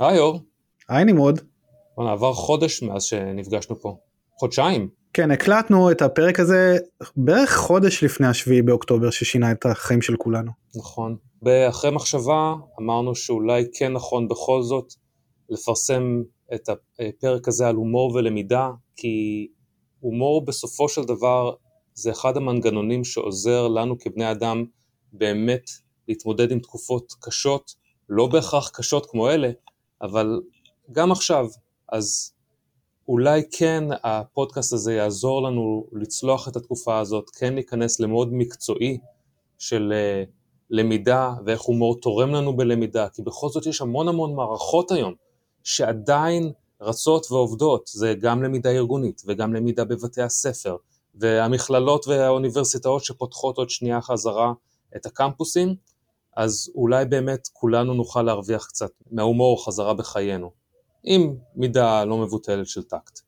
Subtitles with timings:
[0.00, 0.40] היי אור.
[0.88, 1.40] היי נמרוד.
[1.96, 3.96] בוא'נה, עבר חודש מאז שנפגשנו פה.
[4.38, 4.88] חודשיים.
[5.12, 6.78] כן, הקלטנו את הפרק הזה
[7.16, 10.50] בערך חודש לפני השביעי באוקטובר ששינה את החיים של כולנו.
[10.76, 11.16] נכון.
[11.68, 14.92] אחרי מחשבה אמרנו שאולי כן נכון בכל זאת
[15.50, 16.22] לפרסם
[16.54, 19.48] את הפרק הזה על הומור ולמידה, כי
[20.00, 21.54] הומור בסופו של דבר
[21.94, 24.64] זה אחד המנגנונים שעוזר לנו כבני אדם
[25.12, 25.70] באמת
[26.08, 27.74] להתמודד עם תקופות קשות,
[28.08, 29.50] לא בהכרח קשות כמו אלה,
[30.02, 30.40] אבל
[30.92, 31.46] גם עכשיו,
[31.92, 32.32] אז
[33.08, 38.98] אולי כן הפודקאסט הזה יעזור לנו לצלוח את התקופה הזאת, כן להיכנס למוד מקצועי
[39.58, 40.30] של uh,
[40.70, 45.14] למידה ואיך הומור תורם לנו בלמידה, כי בכל זאת יש המון המון מערכות היום
[45.64, 50.76] שעדיין רצות ועובדות, זה גם למידה ארגונית וגם למידה בבתי הספר,
[51.14, 54.52] והמכללות והאוניברסיטאות שפותחות עוד שנייה חזרה
[54.96, 55.74] את הקמפוסים,
[56.36, 60.50] אז אולי באמת כולנו נוכל להרוויח קצת מההומור חזרה בחיינו,
[61.04, 63.20] עם מידה לא מבוטלת של טקט.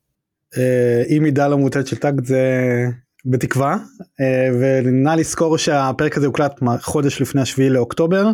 [0.59, 2.43] אה, עם מידה לא מבוטלת של טקט זה
[3.25, 3.77] בתקווה,
[4.21, 8.31] אה, ונא לזכור שהפרק הזה הוקלט חודש לפני השביעי לאוקטובר,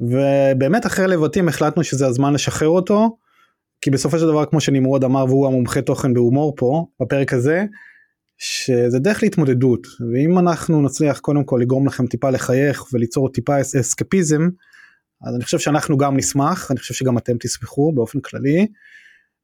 [0.00, 3.16] ובאמת אחרי לבטים החלטנו שזה הזמן לשחרר אותו,
[3.80, 7.64] כי בסופו של דבר כמו שנמרוד אמר והוא המומחה תוכן בהומור פה בפרק הזה,
[8.38, 14.48] שזה דרך להתמודדות ואם אנחנו נצליח קודם כל לגרום לכם טיפה לחייך וליצור טיפה אסקפיזם
[15.26, 18.66] אז אני חושב שאנחנו גם נשמח אני חושב שגם אתם תשמחו באופן כללי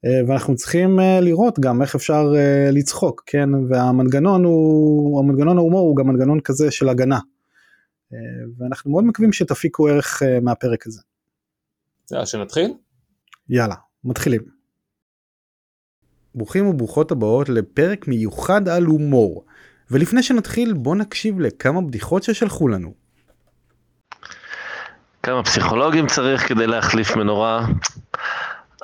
[0.04, 5.88] אה, ואנחנו צריכים אה, לראות גם איך אפשר אה, לצחוק כן והמנגנון הוא המנגנון ההומור
[5.88, 7.18] הוא גם מנגנון כזה של הגנה
[8.58, 11.00] ואנחנו מאוד מקווים שתפיקו ערך מהפרק הזה.
[12.12, 12.74] יאללה שנתחיל?
[13.48, 14.53] יאללה מתחילים.
[16.34, 19.44] ברוכים וברוכות הבאות לפרק מיוחד על הומור.
[19.90, 22.92] ולפני שנתחיל בוא נקשיב לכמה בדיחות ששלחו לנו.
[25.22, 27.66] כמה פסיכולוגים צריך כדי להחליף מנורה?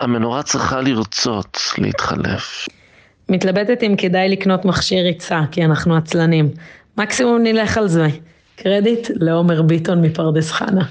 [0.00, 2.68] המנורה צריכה לרצות להתחלף.
[3.28, 6.48] מתלבטת אם כדאי לקנות מכשיר ריצה, כי אנחנו עצלנים.
[6.98, 8.06] מקסימום נלך על זה.
[8.56, 10.84] קרדיט לעומר ביטון מפרדס חנה.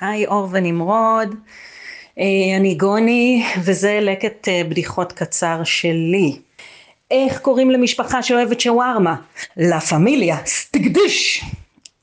[0.00, 1.34] היי אור ונמרוד.
[2.18, 6.38] אה, אני גוני וזה לקט אה, בדיחות קצר שלי.
[7.10, 9.16] איך קוראים למשפחה שאוהבת שווארמה?
[9.56, 11.44] לה פמיליה, סטגדיש.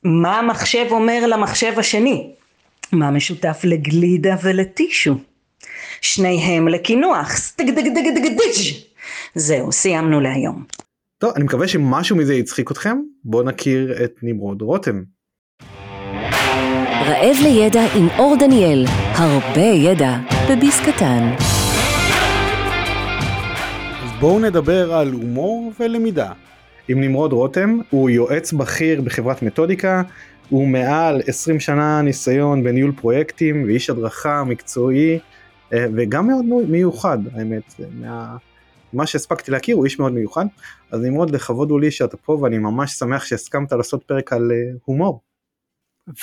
[0.04, 2.30] מה המחשב אומר למחשב השני?
[2.92, 5.14] מה משותף לגלידה ולטישו?
[6.00, 8.86] שניהם לקינוח, סטגדגדגדגדיש.
[9.34, 10.64] זהו, סיימנו להיום.
[11.18, 12.98] טוב, אני מקווה שמשהו מזה יצחיק אתכם.
[13.24, 15.02] בואו נכיר את נמרוד רותם.
[17.06, 20.16] רעב לידע עם אור דניאל, הרבה ידע
[20.50, 21.34] בביס קטן.
[24.02, 26.32] אז בואו נדבר על הומור ולמידה.
[26.88, 30.02] עם נמרוד רותם, הוא יועץ בכיר בחברת מתודיקה,
[30.48, 35.18] הוא מעל 20 שנה ניסיון בניהול פרויקטים ואיש הדרכה מקצועי
[35.72, 38.36] אה, וגם מאוד מיוחד האמת, מה...
[38.92, 40.46] מה שהספקתי להכיר הוא איש מאוד מיוחד,
[40.90, 44.72] אז נמרוד לכבוד הוא לי שאתה פה ואני ממש שמח שהסכמת לעשות פרק על אה,
[44.84, 45.31] הומור.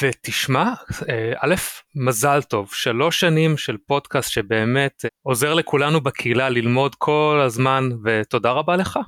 [0.01, 0.73] ותשמע,
[1.09, 1.55] אה, א',
[1.95, 8.75] מזל טוב, שלוש שנים של פודקאסט שבאמת עוזר לכולנו בקהילה ללמוד כל הזמן, ותודה רבה
[8.75, 8.99] לך.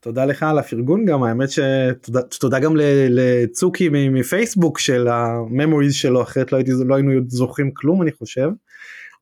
[0.00, 2.72] תודה לך על הפרגון גם, האמת שתודה גם
[3.08, 8.48] לצוקי מפייסבוק של הממוריז שלו, אחרת לא, הייתי, לא היינו זוכרים כלום אני חושב.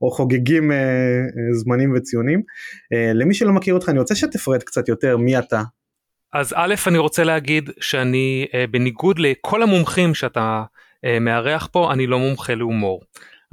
[0.02, 2.42] או חוגגים אה, אה, זמנים וציונים.
[2.92, 5.62] אה, למי שלא מכיר אותך אני רוצה שתפרט קצת יותר מי אתה.
[6.32, 10.77] אז א' אני רוצה להגיד שאני אה, בניגוד לכל המומחים שאתה אה,
[11.20, 13.02] מארח פה, אני לא מומחה להומור.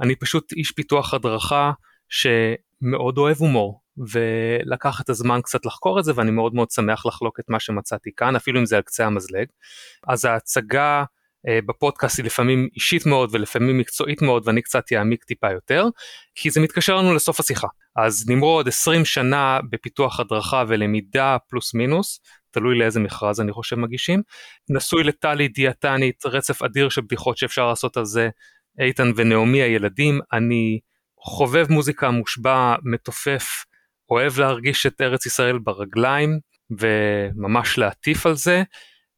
[0.00, 1.72] אני פשוט איש פיתוח הדרכה
[2.08, 3.80] שמאוד אוהב הומור,
[4.10, 8.10] ולקח את הזמן קצת לחקור את זה, ואני מאוד מאוד שמח לחלוק את מה שמצאתי
[8.16, 9.46] כאן, אפילו אם זה על קצה המזלג.
[10.08, 11.04] אז ההצגה אה,
[11.48, 15.84] בפודקאסט היא לפעמים אישית מאוד ולפעמים מקצועית מאוד ואני קצת אעמיק טיפה יותר
[16.34, 17.66] כי זה מתקשר לנו לסוף השיחה.
[17.96, 22.20] אז נמרוד 20 שנה בפיתוח הדרכה ולמידה פלוס מינוס
[22.50, 24.22] תלוי לאיזה מכרז אני חושב מגישים.
[24.70, 28.28] נשוי לטלי דיאטנית, רצף אדיר של בדיחות שאפשר לעשות על זה,
[28.80, 30.80] איתן ונעמי הילדים, אני
[31.20, 33.64] חובב מוזיקה מושבע, מתופף,
[34.10, 36.38] אוהב להרגיש את ארץ ישראל ברגליים
[36.78, 38.62] וממש להטיף על זה,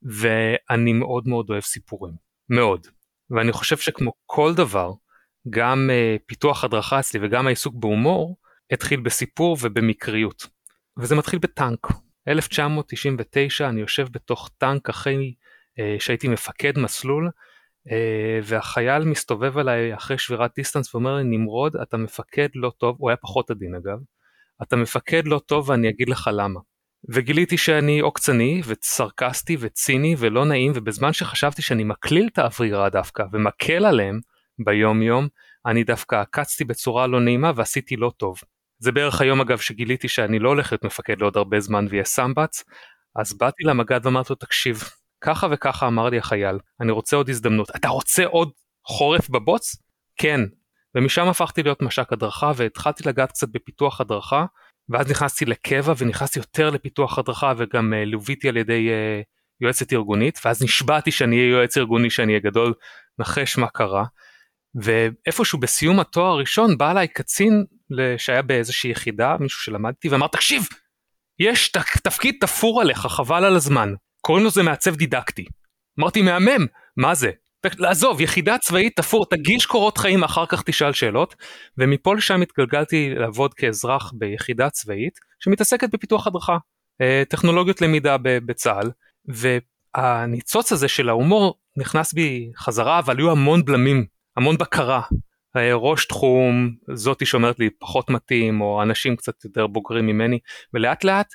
[0.03, 2.15] ואני מאוד מאוד אוהב סיפורים,
[2.49, 2.87] מאוד.
[3.31, 4.93] ואני חושב שכמו כל דבר,
[5.51, 8.37] גם אה, פיתוח הדרכה אצלי וגם העיסוק בהומור,
[8.71, 10.47] התחיל בסיפור ובמקריות.
[10.99, 11.87] וזה מתחיל בטנק.
[12.29, 15.35] 1999 אני יושב בתוך טנק אחרי
[15.79, 17.31] אה, שהייתי מפקד מסלול
[17.91, 23.11] אה, והחייל מסתובב עליי אחרי שבירת דיסטנס ואומר לי נמרוד אתה מפקד לא טוב, הוא
[23.11, 23.99] היה פחות עדין אגב,
[24.63, 26.61] אתה מפקד לא טוב ואני אגיד לך למה.
[27.11, 33.87] וגיליתי שאני עוקצני וסרקסטי וציני ולא נעים ובזמן שחשבתי שאני מקליל את האווירה דווקא ומקל
[33.87, 34.21] עליהם
[34.65, 35.29] ביום יום
[35.67, 38.41] אני דווקא עקצתי בצורה לא נעימה ועשיתי לא טוב.
[38.79, 42.65] זה בערך היום אגב שגיליתי שאני לא הולך להיות מפקד לעוד הרבה זמן ויהיה סמבץ,
[43.17, 44.83] אז באתי למג"ד ואמרתי לו תקשיב,
[45.21, 48.51] ככה וככה אמר לי החייל, אני רוצה עוד הזדמנות, אתה רוצה עוד
[48.87, 49.77] חורף בבוץ?
[50.17, 50.41] כן.
[50.95, 54.45] ומשם הפכתי להיות מש"ק הדרכה והתחלתי לגעת קצת בפיתוח הדרכה,
[54.91, 59.25] ואז נכנסתי לקבע ונכנסתי יותר לפיתוח הדרכה וגם uh, לוויתי על ידי uh,
[59.61, 62.75] יועצת ארגונית, ואז נשבעתי שאני אהיה יועץ ארגוני, שאני אהיה גדול,
[63.19, 64.05] נחש מה קרה.
[64.75, 67.65] ואיפשהו בסיום התואר הראשון בא אליי קצין
[68.17, 70.63] שהיה באיזושהי יחידה, מישהו שלמדתי, ואמר תקשיב,
[71.39, 71.73] יש
[72.05, 73.95] תפקיד תפור עליך, חבל על הזמן.
[74.21, 75.45] קוראים לזה מעצב דידקטי.
[76.01, 77.31] אמרתי מהמם, מה זה?
[77.79, 81.35] לעזוב, יחידה צבאית תפור, תגיש קורות חיים, אחר כך תשאל שאלות.
[81.79, 86.57] ומפה לשם התגלגלתי לעבוד כאזרח ביחידה צבאית, שמתעסקת בפיתוח הדרכה,
[87.01, 88.91] אה, טכנולוגיות למידה בצה"ל,
[89.29, 94.05] והניצוץ הזה של ההומור נכנס בי חזרה, אבל היו המון בלמים,
[94.37, 95.01] המון בקרה.
[95.57, 100.39] אה, ראש תחום, זאתי שאומרת לי פחות מתאים, או אנשים קצת יותר בוגרים ממני,
[100.75, 101.27] ולאט לאט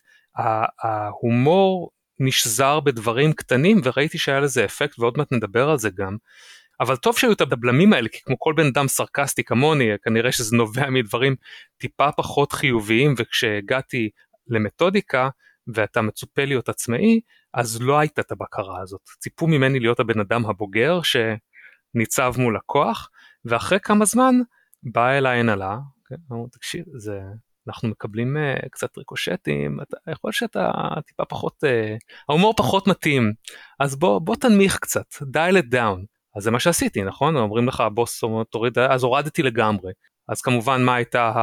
[0.83, 1.89] ההומור
[2.19, 6.18] נשזר בדברים קטנים וראיתי שהיה לזה אפקט ועוד מעט נדבר על זה גם.
[6.80, 10.56] אבל טוב שהיו את הבלמים האלה כי כמו כל בן אדם סרקסטי כמוני כנראה שזה
[10.56, 11.36] נובע מדברים
[11.77, 14.10] טיפה פחות חיוביים וכשהגעתי
[14.48, 15.30] למתודיקה
[15.68, 17.19] ואתה מצופה להיות עצמאי
[17.54, 23.09] אז לא הייתה את הבקרה הזאת ציפו ממני להיות הבן אדם הבוגר שניצב מול הכוח
[23.45, 24.36] ואחרי כמה זמן
[24.83, 26.16] באה אליי הנהלה, כן,
[26.51, 27.19] תקשיב זה
[27.68, 30.71] אנחנו מקבלים uh, קצת ריקושטים, אתה יכול שאתה
[31.07, 31.68] טיפה פחות, uh,
[32.30, 33.33] ההומור פחות מתאים,
[33.80, 36.06] אז בוא, בוא תנמיך קצת, dial it down.
[36.36, 37.38] אז זה מה שעשיתי, נכון?
[37.38, 39.92] אומרים לך הבוס תוריד, אז הורדתי לגמרי.
[40.27, 41.33] אז כמובן מה הייתה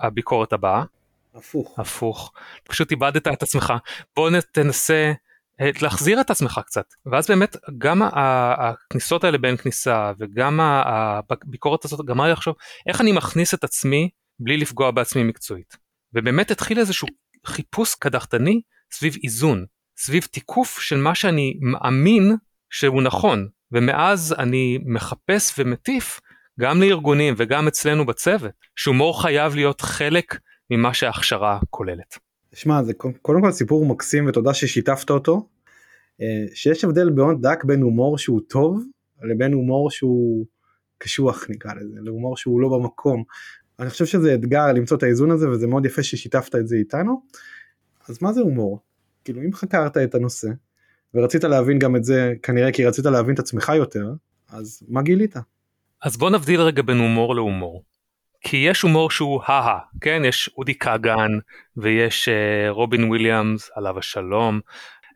[0.00, 0.84] הביקורת הבאה?
[1.34, 1.78] הפוך.
[1.78, 2.32] הפוך.
[2.64, 3.72] פשוט איבדת את עצמך.
[4.16, 5.12] בוא תנסה
[5.60, 6.94] אה, להחזיר את עצמך קצת.
[7.06, 12.54] ואז באמת גם הכניסות האלה בין כניסה וגם הביקורת הזאת גמרה לי לחשוב
[12.86, 14.08] איך אני מכניס את עצמי
[14.42, 15.76] בלי לפגוע בעצמי מקצועית.
[16.14, 17.08] ובאמת התחיל איזשהו
[17.46, 18.60] חיפוש קדחתני
[18.92, 19.64] סביב איזון,
[19.96, 22.36] סביב תיקוף של מה שאני מאמין
[22.70, 26.20] שהוא נכון, ומאז אני מחפש ומטיף
[26.60, 30.38] גם לארגונים וגם אצלנו בצוות, שהומור חייב להיות חלק
[30.70, 32.18] ממה שההכשרה כוללת.
[32.54, 35.48] שמע זה קודם כל סיפור מקסים ותודה ששיתפת אותו.
[36.20, 38.82] אה, שיש הבדל מאוד דק בין הומור שהוא טוב
[39.22, 40.46] לבין הומור שהוא
[40.98, 43.24] קשוח נקרא לזה, להומור שהוא לא במקום.
[43.80, 47.22] אני חושב שזה אתגר למצוא את האיזון הזה וזה מאוד יפה ששיתפת את זה איתנו.
[48.08, 48.80] אז מה זה הומור?
[49.24, 50.48] כאילו אם חקרת את הנושא
[51.14, 54.12] ורצית להבין גם את זה כנראה כי רצית להבין את עצמך יותר
[54.48, 55.34] אז מה גילית?
[56.02, 57.84] אז בוא נבדיל רגע בין הומור להומור.
[58.40, 61.30] כי יש הומור שהוא הא כן יש אודי כגן
[61.76, 64.60] ויש אה, רובין וויליאמס עליו השלום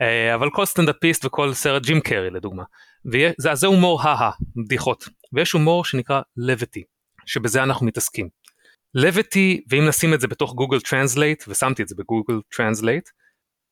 [0.03, 2.63] אה, אבל כל סטנדאפיסט וכל סרט ג'ים קרי לדוגמה.
[3.07, 6.83] וזה זה הומור הא בדיחות ויש הומור שנקרא levity
[7.27, 8.29] שבזה אנחנו מתעסקים.
[8.95, 13.09] levity ואם נשים את זה בתוך Google Translate ושמתי את זה ב Google Translate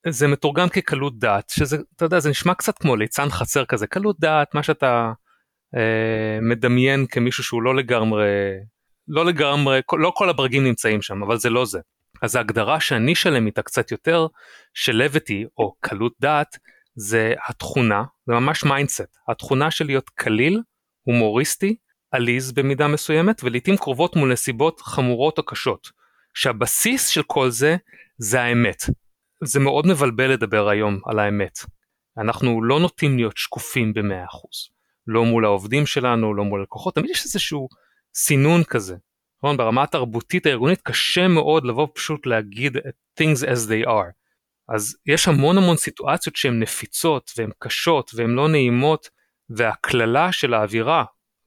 [0.09, 4.21] זה מתורגם כקלות דעת שזה אתה יודע זה נשמע קצת כמו ליצן חצר כזה קלות
[4.21, 5.13] דעת מה שאתה
[5.77, 8.27] אה, מדמיין כמישהו שהוא לא לגמרי
[9.09, 11.81] לא לגמרי לא כל הברגים נמצאים שם אבל זה לא זה.
[12.23, 14.27] אז ההגדרה שאני שלם איתה קצת יותר
[14.75, 16.59] של levity או קלות דעת
[16.97, 20.63] זה התכונה זה ממש mindset התכונה של להיות קליל
[21.03, 21.77] הומוריסטי
[22.15, 25.91] עליז במידה מסוימת ולעיתים קרובות מול נסיבות חמורות או קשות.
[26.35, 27.77] שהבסיס של כל זה
[28.19, 28.83] זה האמת.
[29.45, 31.59] זה מאוד מבלבל לדבר היום על האמת.
[32.19, 34.69] אנחנו לא נוטים להיות שקופים במאה אחוז.
[35.07, 37.69] לא מול העובדים שלנו, לא מול הלקוחות, תמיד יש איזשהו
[38.15, 38.97] סינון כזה.
[39.39, 39.57] נכון?
[39.57, 42.77] ברמה התרבותית הארגונית קשה מאוד לבוא פשוט להגיד
[43.21, 44.13] things as they are.
[44.69, 49.09] אז יש המון המון סיטואציות שהן נפיצות והן קשות והן לא נעימות
[49.51, 51.05] והקללה של האווירה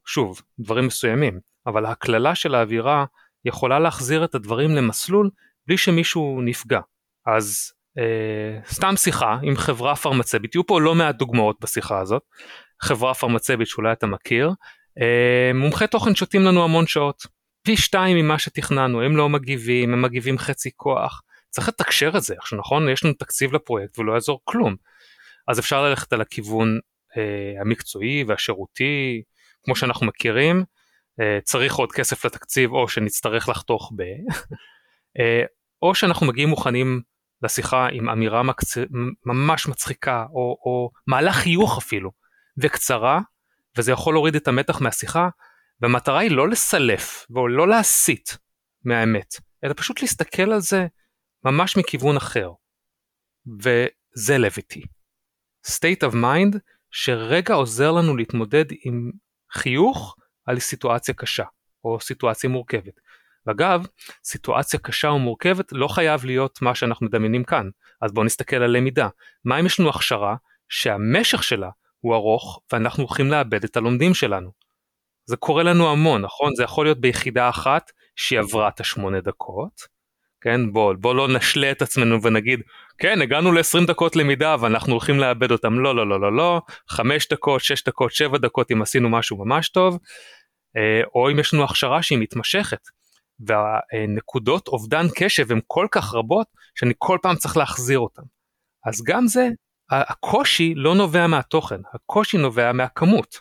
[0.07, 3.05] שוב, דברים מסוימים, אבל הקללה של האווירה
[3.45, 5.29] יכולה להחזיר את הדברים למסלול
[5.67, 6.79] בלי שמישהו נפגע.
[7.25, 12.21] אז אה, סתם שיחה עם חברה פרמצבית, יהיו פה לא מעט דוגמאות בשיחה הזאת,
[12.81, 14.51] חברה פרמצבית שאולי אתה מכיר,
[15.01, 17.23] אה, מומחי תוכן שותים לנו המון שעות,
[17.61, 22.35] פי שתיים ממה שתכננו, הם לא מגיבים, הם מגיבים חצי כוח, צריך לתקשר את זה,
[22.37, 24.75] עכשיו נכון, יש לנו תקציב לפרויקט ולא יעזור כלום,
[25.47, 26.79] אז אפשר ללכת על הכיוון
[27.17, 29.21] אה, המקצועי והשירותי,
[29.67, 30.63] כמו שאנחנו מכירים,
[31.21, 34.01] אה, צריך עוד כסף לתקציב או שנצטרך לחתוך ב...
[35.19, 35.43] אה,
[35.81, 37.01] או שאנחנו מגיעים מוכנים
[37.43, 38.77] לשיחה עם אמירה מקצ...
[39.25, 42.11] ממש מצחיקה או, או מהלך חיוך אפילו
[42.57, 43.19] וקצרה
[43.77, 45.29] וזה יכול להוריד את המתח מהשיחה
[45.81, 48.29] והמטרה היא לא לסלף ולא להסיט
[48.85, 50.87] מהאמת אלא פשוט להסתכל על זה
[51.43, 52.51] ממש מכיוון אחר
[53.59, 54.81] וזה לויטי.
[55.67, 56.57] state of mind
[56.91, 59.11] שרגע עוזר לנו להתמודד עם
[59.51, 61.43] חיוך על סיטואציה קשה.
[61.83, 62.99] או סיטואציה מורכבת.
[63.45, 63.87] ואגב,
[64.23, 67.69] סיטואציה קשה ומורכבת לא חייב להיות מה שאנחנו מדמיינים כאן.
[68.01, 69.09] אז בואו נסתכל על למידה.
[69.45, 70.35] מה אם יש לנו הכשרה
[70.69, 74.51] שהמשך שלה הוא ארוך ואנחנו הולכים לאבד את הלומדים שלנו?
[75.25, 76.55] זה קורה לנו המון, נכון?
[76.55, 79.81] זה יכול להיות ביחידה אחת שהיא עברה את השמונה דקות,
[80.41, 80.71] כן?
[80.73, 82.61] בוא, בוא לא נשלה את עצמנו ונגיד,
[82.97, 85.79] כן, הגענו ל-20 דקות למידה ואנחנו הולכים לאבד אותם.
[85.79, 89.69] לא, לא, לא, לא, לא, 5 דקות, 6 דקות, 7 דקות אם עשינו משהו ממש
[89.69, 89.99] טוב,
[90.77, 92.81] אה, או אם יש לנו הכשרה שהיא מתמשכת.
[93.39, 98.21] והנקודות אובדן קשב הן כל כך רבות שאני כל פעם צריך להחזיר אותן.
[98.85, 99.47] אז גם זה,
[99.91, 103.39] הקושי לא נובע מהתוכן, הקושי נובע מהכמות.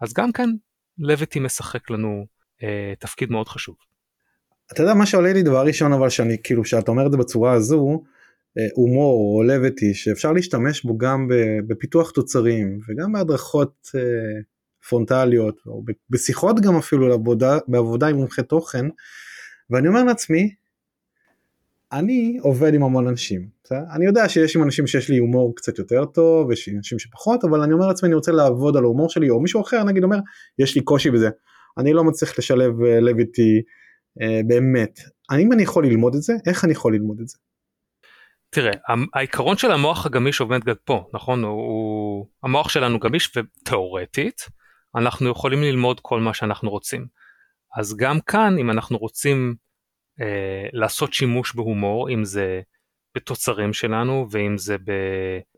[0.00, 0.50] אז גם כאן
[0.98, 2.26] לויטי משחק לנו
[2.62, 3.76] אה, תפקיד מאוד חשוב.
[4.72, 8.02] אתה יודע מה שעולה לי דבר ראשון אבל שאני כאילו שאת אומרת בצורה הזו
[8.58, 11.28] אה, הומור או לויטי שאפשר להשתמש בו גם
[11.66, 14.00] בפיתוח תוצרים וגם בהדרכות אה,
[14.88, 18.86] פרונטליות או בשיחות גם אפילו לעבודה, בעבודה עם מומחי תוכן
[19.70, 20.54] ואני אומר לעצמי
[21.92, 23.48] אני עובד עם המון אנשים?
[23.94, 27.60] אני יודע שיש עם אנשים שיש לי הומור קצת יותר טוב ויש אנשים שפחות אבל
[27.60, 30.18] אני אומר לעצמי אני רוצה לעבוד על ההומור שלי או מישהו אחר נגיד אומר
[30.58, 31.28] יש לי קושי בזה
[31.78, 33.00] אני לא מצליח לשלב אה,
[34.46, 34.98] באמת
[35.30, 37.38] האם אני יכול ללמוד את זה איך אני יכול ללמוד את זה.
[38.50, 38.72] תראה
[39.14, 44.48] העיקרון של המוח הגמיש עומד גם פה נכון הוא המוח שלנו גמיש ותאורטית
[44.94, 47.06] אנחנו יכולים ללמוד כל מה שאנחנו רוצים.
[47.76, 49.54] אז גם כאן אם אנחנו רוצים
[50.20, 52.60] אה, לעשות שימוש בהומור אם זה
[53.14, 54.76] בתוצרים שלנו ואם זה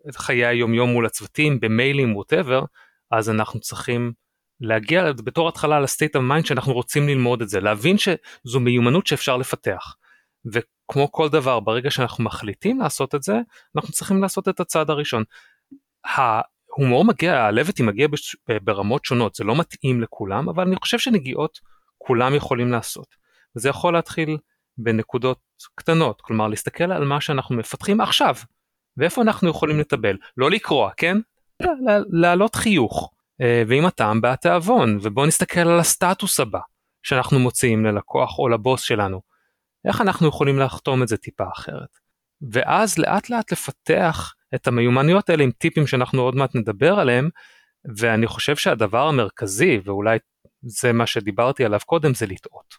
[0.06, 2.64] בחיי היומיום מול הצוותים במיילים ווטאבר
[3.10, 4.12] אז אנחנו צריכים
[4.60, 9.36] להגיע בתור התחלה לסטייט of mind שאנחנו רוצים ללמוד את זה, להבין שזו מיומנות שאפשר
[9.36, 9.96] לפתח.
[10.52, 13.38] וכמו כל דבר, ברגע שאנחנו מחליטים לעשות את זה,
[13.76, 15.24] אנחנו צריכים לעשות את הצעד הראשון.
[16.04, 18.08] ההומור מגיע, הלבטי מגיע
[18.62, 21.58] ברמות שונות, זה לא מתאים לכולם, אבל אני חושב שנגיעות
[21.98, 23.06] כולם יכולים לעשות.
[23.56, 24.36] וזה יכול להתחיל
[24.78, 25.38] בנקודות
[25.74, 28.34] קטנות, כלומר להסתכל על מה שאנחנו מפתחים עכשיו,
[28.96, 31.16] ואיפה אנחנו יכולים לטבל, לא לקרוע, כן?
[32.12, 33.10] להעלות חיוך.
[33.40, 36.60] אה, ועם הטעם בא התיאבון ובוא נסתכל על הסטטוס הבא
[37.02, 39.20] שאנחנו מוציאים ללקוח או לבוס שלנו.
[39.86, 41.98] איך אנחנו יכולים לחתום את זה טיפה אחרת.
[42.52, 47.28] ואז לאט לאט לפתח את המיומנויות האלה עם טיפים שאנחנו עוד מעט נדבר עליהם
[47.96, 50.18] ואני חושב שהדבר המרכזי ואולי
[50.62, 52.74] זה מה שדיברתי עליו קודם זה לטעות.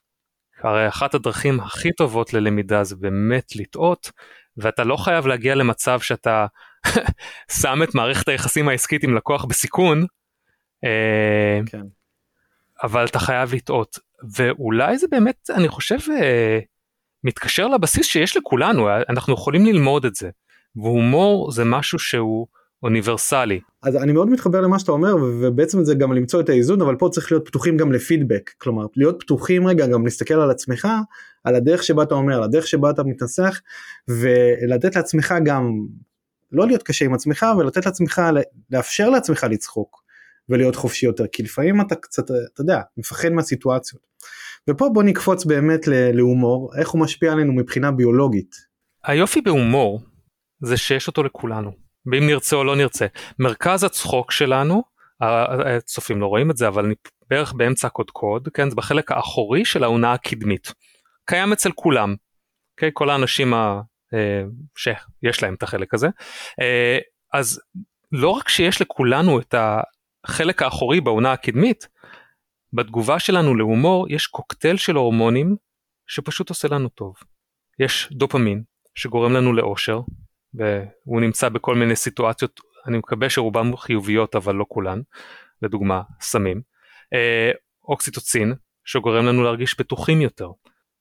[0.64, 4.12] הרי אחת הדרכים הכי טובות ללמידה זה באמת לטעות
[4.58, 6.46] ואתה לא חייב להגיע למצב שאתה
[7.62, 10.06] שם את מערכת היחסים העסקית עם לקוח בסיכון
[11.66, 11.82] כן.
[12.84, 14.00] אבל אתה חייב לטעות
[14.36, 16.60] ואולי זה באמת אני חושב אה,
[17.24, 20.30] מתקשר לבסיס שיש לכולנו אנחנו יכולים ללמוד את זה
[20.76, 22.48] והומור זה משהו שהוא
[22.84, 23.60] אוניברסלי.
[23.84, 27.10] אז אני מאוד מתחבר למה שאתה אומר ובעצם זה גם למצוא את האיזון אבל פה
[27.12, 30.88] צריך להיות פתוחים גם לפידבק כלומר להיות פתוחים רגע גם להסתכל על עצמך
[31.44, 33.62] על הדרך שבה אתה אומר על הדרך שבה אתה מתנסח
[34.08, 35.86] ולתת לעצמך גם
[36.52, 38.22] לא להיות קשה עם עצמך ולתת לעצמך
[38.72, 40.01] לאפשר לעצמך לצחוק
[40.50, 44.02] ולהיות חופשי יותר כי לפעמים אתה קצת אתה יודע מפחד מהסיטואציות.
[44.70, 48.56] ופה בוא נקפוץ באמת להומור איך הוא משפיע עלינו מבחינה ביולוגית.
[49.04, 50.02] היופי בהומור
[50.62, 51.72] זה שיש אותו לכולנו
[52.12, 53.06] ואם נרצה או לא נרצה
[53.40, 54.84] מרכז הצחוק שלנו
[55.22, 56.94] הצופים לא רואים את זה אבל
[57.30, 60.74] בערך באמצע הקודקוד כן זה בחלק האחורי של העונה הקדמית.
[61.26, 62.14] קיים אצל כולם.
[62.14, 62.18] Okay,
[62.72, 62.90] אוקיי?
[62.94, 63.82] כל האנשים ה...
[64.14, 64.44] אה,
[64.76, 66.08] שיש להם את החלק הזה
[66.62, 66.98] אה,
[67.34, 67.62] אז
[68.12, 69.56] לא רק שיש לכולנו את
[70.26, 71.88] החלק האחורי בעונה הקדמית,
[72.74, 75.56] בתגובה שלנו להומור יש קוקטייל של הורמונים
[76.08, 77.16] שפשוט עושה לנו טוב.
[77.80, 78.64] יש דופמין
[78.96, 80.00] שגורם לנו לאושר
[80.54, 85.02] והוא נמצא בכל מיני סיטואציות אני מקווה שרובם חיוביות אבל לא כולן
[85.62, 86.62] לדוגמה סמים.
[87.14, 87.52] אה,
[87.84, 88.54] אוקסיטוצין
[88.86, 90.50] שגורם לנו להרגיש בטוחים יותר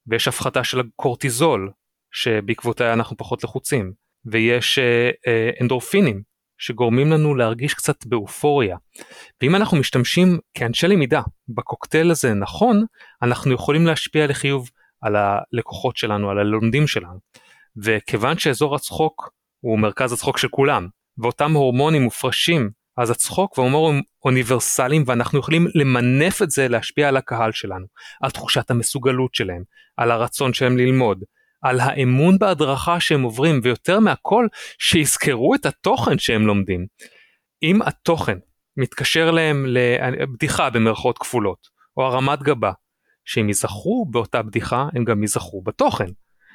[0.07, 1.71] ויש הפחתה של הקורטיזול
[2.11, 3.93] שבעקבותיה אנחנו פחות לחוצים
[4.25, 6.21] ויש אה, אה, אנדורפינים
[6.61, 8.77] שגורמים לנו להרגיש קצת באופוריה.
[9.41, 12.85] ואם אנחנו משתמשים כאנשי למידה בקוקטייל הזה נכון,
[13.21, 14.69] אנחנו יכולים להשפיע לחיוב
[15.01, 17.19] על הלקוחות שלנו, על הלומדים שלנו.
[17.83, 20.87] וכיוון שאזור הצחוק הוא מרכז הצחוק של כולם,
[21.17, 27.17] ואותם הורמונים מופרשים, אז הצחוק וההומור הם אוניברסליים ואנחנו יכולים למנף את זה להשפיע על
[27.17, 27.85] הקהל שלנו,
[28.21, 29.63] על תחושת המסוגלות שלהם,
[29.97, 31.23] על הרצון שלהם ללמוד,
[31.61, 34.47] על האמון בהדרכה שהם עוברים ויותר מהכל
[34.79, 36.85] שיזכרו את התוכן שהם לומדים.
[37.63, 38.37] אם התוכן
[38.77, 42.71] מתקשר להם לבדיחה במרכאות כפולות או הרמת גבה
[43.25, 46.07] שהם יזכרו באותה בדיחה הם גם יזכרו בתוכן.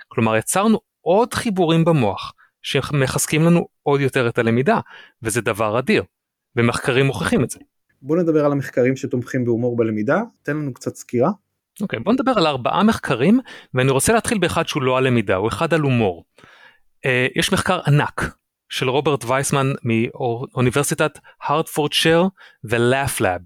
[0.08, 2.32] כלומר יצרנו עוד חיבורים במוח
[2.62, 4.80] שמחזקים לנו עוד יותר את הלמידה
[5.22, 6.04] וזה דבר אדיר
[6.56, 7.58] ומחקרים מוכיחים את זה.
[8.02, 11.30] בוא נדבר על המחקרים שתומכים בהומור בלמידה תן לנו קצת סקירה.
[11.80, 13.40] אוקיי, בוא נדבר על ארבעה מחקרים,
[13.74, 16.24] ואני רוצה להתחיל באחד שהוא לא על למידה, הוא אחד על הומור.
[17.06, 18.36] אה, יש מחקר ענק
[18.68, 22.24] של רוברט וייסמן מאוניברסיטת הרדפורדשייר
[22.64, 23.40] ו LaughLab,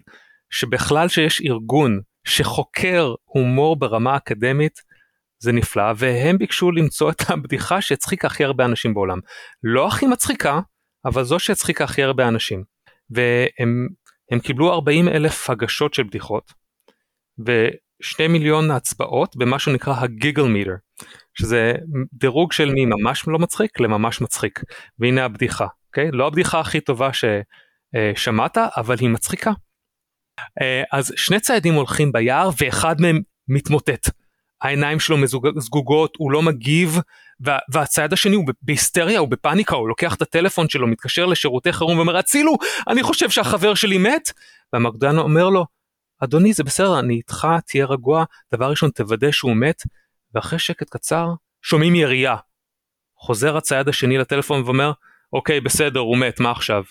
[0.51, 4.81] שבכלל שיש ארגון שחוקר הומור ברמה אקדמית,
[5.43, 9.19] זה נפלא, והם ביקשו למצוא את הבדיחה שהצחיקה הכי הרבה אנשים בעולם.
[9.63, 10.61] לא הכי מצחיקה,
[11.05, 12.65] אבל זו שהצחיקה הכי הרבה אנשים.
[13.11, 16.53] והם קיבלו 40 אלף הגשות של בדיחות,
[18.01, 20.71] ושני מיליון הצבעות במה שנקרא ה giggle meter,
[21.35, 21.75] שזה
[22.13, 24.61] דירוג של מממש לא מצחיק לממש מצחיק.
[24.99, 26.11] והנה הבדיחה, אוקיי?
[26.13, 29.51] לא הבדיחה הכי טובה ששמעת, אבל היא מצחיקה.
[30.63, 34.11] אה, אז שני ציידים הולכים ביער ואחד מהם מתמוטט.
[34.63, 35.17] העיניים שלו
[35.57, 36.99] מזגוגות, הוא לא מגיב,
[37.41, 41.97] וה, והצייד השני הוא בהיסטריה, הוא בפאניקה, הוא לוקח את הטלפון שלו, מתקשר לשירותי חירום
[41.97, 42.57] ואומר, הצילו,
[42.89, 44.33] אני חושב שהחבר שלי מת.
[44.73, 45.67] והמוקדן אומר לו,
[46.25, 48.25] אדוני זה בסדר, אני איתך, תהיה רגוע,
[48.55, 49.83] דבר ראשון תוודא שהוא מת,
[50.35, 51.27] ואחרי שקט קצר,
[51.63, 52.37] שומעים ירייה.
[53.17, 54.93] חוזר הצייד השני לטלפון ואומר,
[55.33, 56.83] אוקיי, בסדר, הוא מת, מה עכשיו?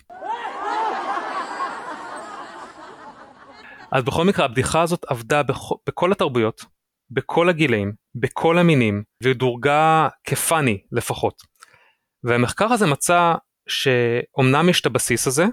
[3.92, 5.72] אז בכל מקרה הבדיחה הזאת עבדה בכ...
[5.88, 6.66] בכל התרבויות,
[7.12, 11.42] בכל הגילאים, בכל המינים, ודורגה כפאני לפחות.
[12.24, 13.34] והמחקר הזה מצא
[13.70, 15.46] שאומנם יש את הבסיס הזה,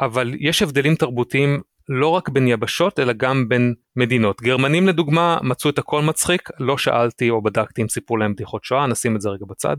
[0.00, 4.42] אבל יש הבדלים תרבותיים לא רק בין יבשות אלא גם בין מדינות.
[4.42, 8.86] גרמנים לדוגמה מצאו את הכל מצחיק, לא שאלתי או בדקתי אם סיפרו להם בדיחות שואה,
[8.86, 9.76] נשים את זה רגע בצד.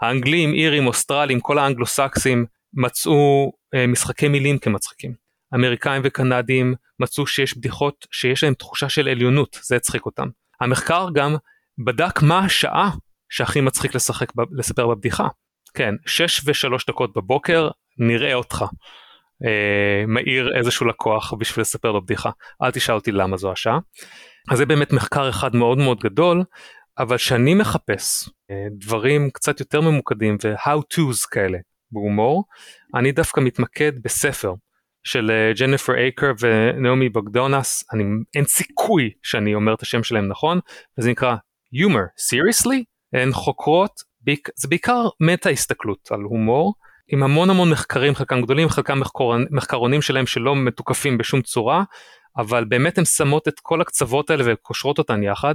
[0.00, 5.14] האנגלים, אירים, אוסטרלים, כל האנגלו-סקסים מצאו אה, משחקי מילים כמצחיקים.
[5.54, 10.28] אמריקאים וקנדים מצאו שיש בדיחות שיש להם תחושה של עליונות, זה הצחיק אותם.
[10.60, 11.36] המחקר גם
[11.84, 12.90] בדק מה השעה
[13.28, 15.28] שהכי מצחיק לשחק, לספר בבדיחה.
[15.74, 18.64] כן, 6 ו-3 דקות בבוקר, נראה אותך.
[19.44, 22.30] אה, מעיר איזשהו לקוח בשביל לספר לו בדיחה.
[22.62, 23.78] אל תשאל אותי למה זו השעה.
[24.50, 26.42] אז זה באמת מחקר אחד מאוד מאוד גדול,
[26.98, 31.58] אבל שאני מחפש אה, דברים קצת יותר ממוקדים ו-how to's כאלה
[31.92, 32.44] בהומור,
[32.94, 34.54] אני דווקא מתמקד בספר
[35.04, 38.04] של ג'ניפר אייקר ונעמי בוגדונס, אני,
[38.36, 40.60] אין סיכוי שאני אומר את השם שלהם נכון,
[40.98, 41.36] וזה נקרא
[41.74, 42.82] Humor, Seriously?
[43.12, 43.90] הן חוקרות,
[44.56, 46.74] זה בעיקר מטה הסתכלות על הומור,
[47.08, 49.00] עם המון המון מחקרים, חלקם גדולים, חלקם
[49.50, 51.84] מחקרונים שלהם שלא מתוקפים בשום צורה,
[52.36, 55.54] אבל באמת הן שמות את כל הקצוות האלה וקושרות אותן יחד.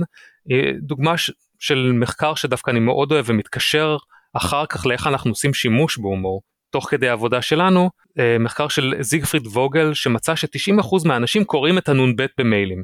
[0.52, 1.14] אה, דוגמה
[1.60, 3.98] של מחקר שדווקא אני מאוד אוהב ומתקשר
[4.34, 6.42] אחר כך לאיך אנחנו עושים שימוש בהומור.
[6.72, 12.26] תוך כדי העבודה שלנו, אה, מחקר של זיגפריד ווגל שמצא ש-90% מהאנשים קוראים את הנ"ב
[12.38, 12.84] במיילים.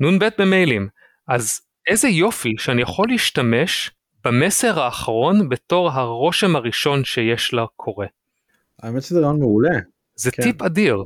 [0.00, 0.88] נ"ב במיילים.
[1.28, 3.90] אז איזה יופי שאני יכול להשתמש
[4.24, 8.06] במסר האחרון בתור הרושם הראשון שיש לקורא.
[8.82, 9.78] האמת שזה רעיון מעולה.
[10.14, 10.42] זה כן.
[10.42, 11.04] טיפ אדיר.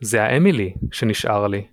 [0.00, 1.66] זה האמילי שנשאר לי.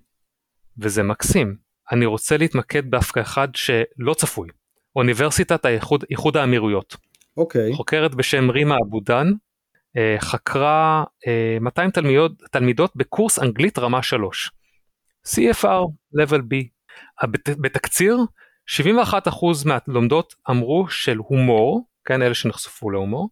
[0.78, 1.56] וזה מקסים.
[1.92, 4.50] אני רוצה להתמקד דווקא אחד שלא צפוי.
[4.96, 6.96] אוניברסיטת האיחוד, איחוד האמירויות.
[7.38, 7.74] אוקיי.
[7.74, 9.28] חוקרת בשם רימה אבודן,
[9.98, 11.04] אה, חקרה
[11.62, 14.52] 200 אה, תלמידות, תלמידות בקורס אנגלית רמה 3.
[15.28, 15.86] CFR
[16.22, 16.68] level B.
[17.62, 18.18] בתקציר
[18.70, 18.76] 71%
[19.66, 23.30] מהלומדות אמרו של הומור, כן אלה שנחשפו להומור,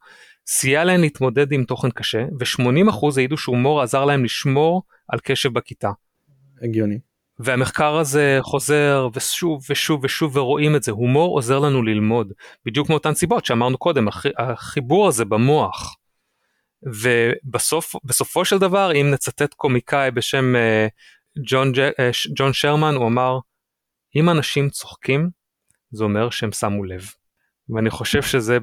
[0.48, 5.92] סייע להן להתמודד עם תוכן קשה ו-80% העידו שהומור עזר להם לשמור על קשב בכיתה.
[6.62, 7.00] הגיוני.
[7.40, 12.34] והמחקר הזה חוזר ושוב ושוב ושוב ורואים את זה, הומור עוזר לנו ללמוד,
[12.66, 15.96] בדיוק מאותן סיבות שאמרנו קודם, החיבור הזה במוח.
[16.84, 23.40] ובסופו של דבר אם נצטט קומיקאי בשם uh, ג'ון, uh, ג'ון שרמן הוא אמר
[24.16, 25.30] אם אנשים צוחקים
[25.92, 27.06] זה אומר שהם שמו לב.
[27.70, 28.54] ואני חושב שזו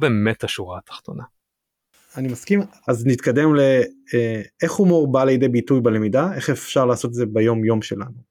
[0.00, 1.24] באמת השורה התחתונה.
[2.16, 7.14] אני מסכים אז נתקדם לאיך אה, הומור בא לידי ביטוי בלמידה איך אפשר לעשות את
[7.14, 8.30] זה ביום יום שלנו.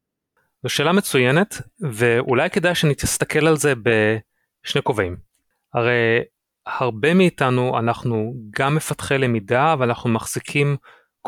[0.64, 5.18] זו שאלה מצוינת ואולי כדאי שנסתכל על זה בשני כובעים.
[5.74, 6.22] הרי
[6.66, 10.78] הרבה מאיתנו אנחנו גם מפתחי למידה ואנחנו מחזיקים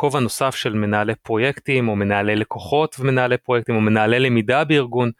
[0.01, 5.11] כובע נוסף של מנהלי פרויקטים או מנהלי לקוחות ומנהלי פרויקטים או מנהלי למידה בארגון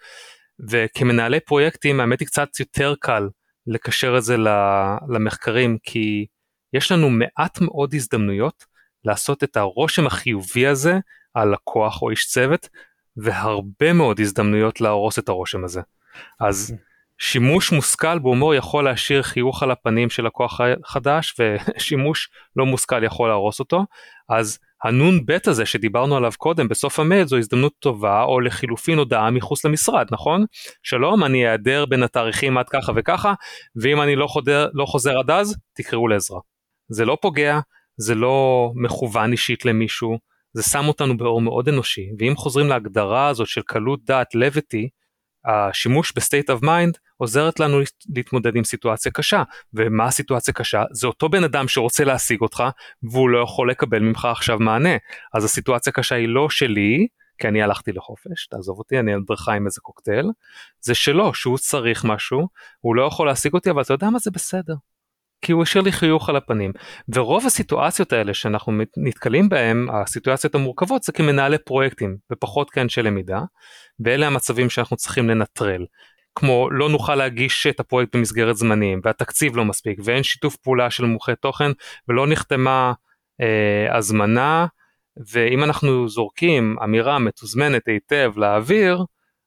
[0.70, 3.30] וכמנהלי פרויקטים האמת היא קצת יותר קל
[3.68, 4.36] לקשר את זה
[5.10, 6.26] למחקרים כי
[6.74, 8.66] יש לנו מעט מאוד הזדמנויות
[9.06, 11.00] לעשות את הרושם החיובי הזה
[11.34, 12.70] על לקוח או איש צוות,
[13.18, 15.82] והרבה מאוד הזדמנויות להרוס את הרושם הזה.
[16.40, 16.76] אז
[17.18, 23.30] שימוש מושכל בהומור יכול להשאיר חיוך על הפנים של לקוח חדש, ושימוש לא מושכל יכול
[23.30, 23.86] להרוס אותו.
[24.30, 29.66] אז הנ"ב הזה שדיברנו עליו קודם בסוף המייל זו הזדמנות טובה או לחילופין הודעה מחוץ
[29.66, 30.46] למשרד נכון?
[30.84, 33.34] שלום אני אעדר בין התאריכים עד ככה וככה
[33.82, 36.40] ואם אני לא, חודר, לא חוזר עד אז תקראו לעזרה.
[36.90, 37.60] זה לא פוגע,
[37.98, 40.18] זה לא מכוון אישית למישהו,
[40.54, 44.90] זה שם אותנו באור מאוד אנושי, ואם חוזרים להגדרה הזאת של קלות דעת levity,
[45.46, 47.80] השימוש ב state of mind עוזרת לנו
[48.16, 50.84] להתמודד עם סיטואציה קשה ומה הסיטואציה קשה?
[50.92, 52.64] זה אותו בן אדם שרוצה להשיג אותך
[53.04, 54.98] והוא לא יכול לקבל ממך עכשיו מענה.
[55.34, 59.54] אז הסיטואציה קשה היא לא שלי כי אני הלכתי לחופש תעזוב אותי אני על בריכה
[59.54, 60.26] עם איזה קוקטייל.
[60.82, 62.48] זה שלו שהוא צריך משהו
[62.80, 64.20] הוא לא יכול להשיג אותי אבל אתה יודע מה?
[64.20, 64.76] זה בסדר
[65.42, 66.72] כי הוא השאיר לי חיוך על הפנים.
[67.16, 73.42] ורוב הסיטואציות האלה שאנחנו נתקלים בהם הסיטואציות המורכבות זה כמנהלי פרויקטים ופחות כאנשי למידה
[74.06, 75.86] ואלה המצבים שאנחנו צריכים לנטרל.
[76.36, 81.06] כמו לא נוכל להגיש את הפרויקט במסגרת זמנים והתקציב לא מספיק ואין שיתוף פעולה של
[81.06, 81.72] מומחי תוכן
[82.08, 82.94] ולא נחתמה
[83.42, 84.66] אה, הזמנה
[85.32, 89.04] ואם אנחנו זורקים אמירה מתוזמנת היטב לאוויר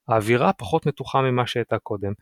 [0.09, 2.12] האווירה פחות מתוחה ממה שהייתה קודם.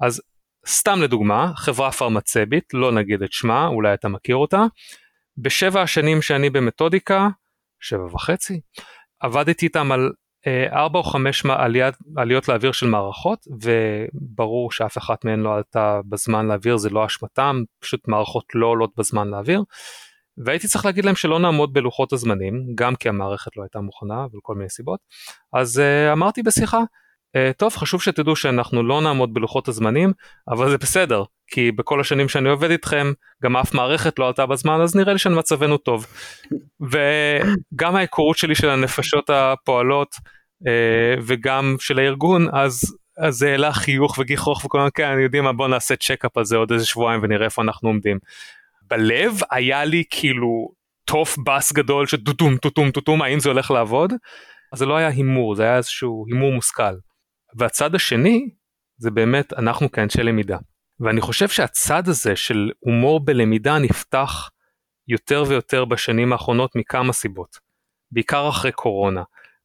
[0.00, 0.22] אז
[0.68, 4.64] סתם לדוגמה, חברה פרמצבית, לא נגיד את שמה, אולי אתה מכיר אותה,
[5.38, 7.28] בשבע השנים שאני במתודיקה,
[7.80, 8.60] שבע וחצי,
[9.20, 10.12] עבדתי איתם על
[10.46, 16.00] אה, ארבע או חמש עליית, עליות לאוויר של מערכות, וברור שאף אחת מהן לא עלתה
[16.08, 19.62] בזמן לאוויר, זה לא אשמתם, פשוט מערכות לא עולות בזמן לאוויר.
[20.44, 24.54] והייתי צריך להגיד להם שלא נעמוד בלוחות הזמנים, גם כי המערכת לא הייתה מוכנה וכל
[24.54, 25.00] מיני סיבות.
[25.52, 26.78] אז uh, אמרתי בשיחה,
[27.56, 30.12] טוב חשוב שתדעו שאנחנו לא נעמוד בלוחות הזמנים
[30.48, 33.12] אבל זה בסדר כי בכל השנים שאני עובד איתכם
[33.42, 36.06] גם אף מערכת לא עלתה בזמן אז נראה לי שמצבנו טוב.
[36.90, 44.18] וגם ההיכרות שלי של הנפשות הפועלות uh, וגם של הארגון אז אז זה העלה חיוך
[44.18, 47.20] וגיחוך וכל מיני כאלה, אני יודעים מה בוא נעשה צ'קאפ על זה עוד איזה שבועיים
[47.22, 48.18] ונראה איפה אנחנו עומדים.
[48.82, 50.68] בלב היה לי כאילו
[51.04, 54.12] תוף בס גדול שטוטום טוטום טוטום האם זה הולך לעבוד.
[54.72, 56.94] אז זה לא היה הימור זה היה איזשהו הימור מושכל.
[57.56, 58.50] והצד השני
[58.96, 60.58] זה באמת אנחנו כאנשי למידה.
[61.00, 64.50] ואני חושב שהצד הזה של הומור בלמידה נפתח
[65.08, 67.58] יותר ויותר בשנים האחרונות מכמה סיבות.
[68.10, 69.22] בעיקר אחרי קורונה.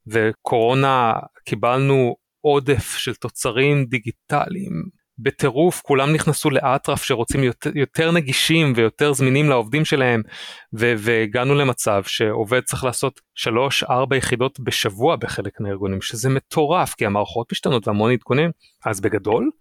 [0.08, 1.14] וקורונה
[1.46, 4.84] קיבלנו עודף של תוצרים דיגיטליים
[5.20, 10.22] בטירוף כולם נכנסו לאטרף שרוצים יותר, יותר נגישים ויותר זמינים לעובדים שלהם
[10.80, 13.22] ו, והגענו למצב שעובד צריך לעשות
[13.86, 18.52] 3-4 יחידות בשבוע בחלק מהארגונים שזה מטורף כי המערכות משתנות והמון עדכונים.
[18.86, 19.52] אז בגדול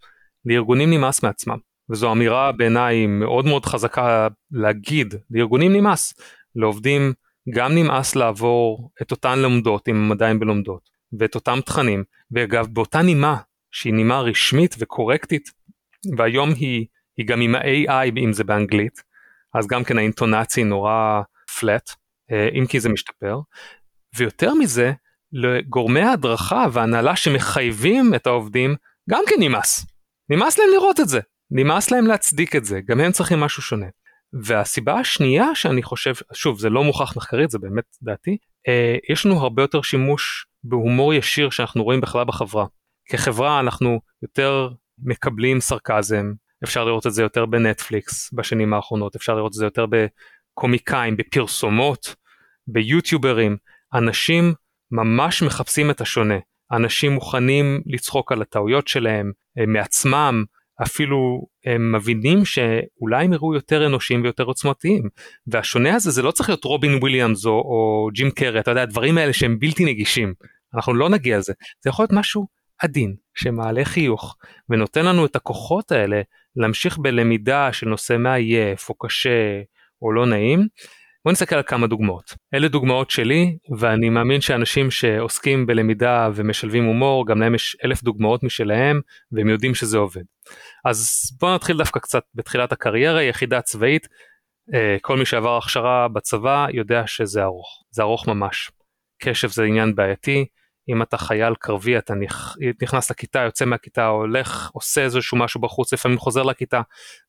[0.45, 1.59] לארגונים נמאס מעצמם
[1.91, 6.15] וזו אמירה בעיניי מאוד מאוד חזקה להגיד לארגונים נמאס
[6.57, 7.13] לעובדים
[7.55, 13.03] גם נמאס לעבור את אותן לומדות אם הם עדיין בלומדות ואת אותם תכנים ואגב באותה
[13.03, 13.37] נימה
[13.73, 15.51] שהיא נימה רשמית וקורקטית
[16.17, 19.03] והיום היא, היא גם עם ה-AI אם זה באנגלית
[19.55, 21.23] אז גם כן האינטונציה נורא
[21.61, 21.91] פלט
[22.33, 23.39] אה, אם כי זה משתפר.
[24.17, 24.93] ויותר מזה
[25.33, 28.75] לגורמי ההדרכה והנהלה שמחייבים את העובדים
[29.11, 29.87] גם כן נמאס.
[30.29, 31.21] נמאס להם לראות את זה.
[31.51, 32.81] נמאס להם להצדיק את זה.
[32.89, 33.87] גם הם צריכים משהו שונה.
[34.43, 38.37] והסיבה השנייה שאני חושב שוב זה לא מוכח מחקרית זה באמת דעתי
[38.69, 42.67] אה, יש לנו הרבה יותר שימוש בהומור ישיר שאנחנו רואים בכלל בחברה
[43.09, 46.33] כחברה אנחנו יותר מקבלים סרקזם,
[46.65, 52.15] אפשר לראות את זה יותר בנטפליקס בשנים האחרונות, אפשר לראות את זה יותר בקומיקאים, בפרסומות,
[52.67, 53.57] ביוטיוברים,
[53.95, 54.55] אנשים
[54.91, 56.39] ממש מחפשים את השונה,
[56.73, 59.33] אנשים מוכנים לצחוק על הטעויות שלהם,
[59.67, 60.45] מעצמם,
[60.83, 65.09] אפילו הם מבינים שאולי הם יראו יותר אנושיים ויותר עוצמתיים.
[65.47, 69.19] והשונה הזה זה לא צריך להיות רובין וויליאמס או, או ג'ים קרי אתה יודע הדברים
[69.19, 70.35] האלה שהם בלתי נגישים.
[70.75, 71.53] אנחנו לא נגיע לזה.
[71.81, 72.47] זה יכול להיות משהו
[72.83, 74.37] עדין שמעלה חיוך
[74.69, 76.23] ונותן לנו את הכוחות האלה
[76.57, 79.63] להמשיך בלמידה של נושא מעייף או קשה
[80.03, 80.67] או לא נעים.
[81.25, 82.35] בוא נסתכל על כמה דוגמאות.
[82.55, 88.43] אלה דוגמאות שלי ואני מאמין שאנשים שעוסקים בלמידה ומשלבים הומור גם להם יש אלף דוגמאות
[88.43, 89.01] משלהם
[89.33, 90.23] והם יודעים שזה עובד.
[90.85, 94.09] אז בוא נתחיל דווקא קצת בתחילת הקריירה יחידה צבאית.
[94.75, 98.71] אה, כל מי שעבר הכשרה בצבא יודע שזה ארוך זה ארוך ממש.
[99.23, 100.47] קשב זה עניין בעייתי
[100.89, 102.15] אם אתה חייל קרבי אתה
[102.83, 106.81] נכנס לכיתה יוצא מהכיתה הולך עושה איזשהו משהו בחוץ לפעמים חוזר לכיתה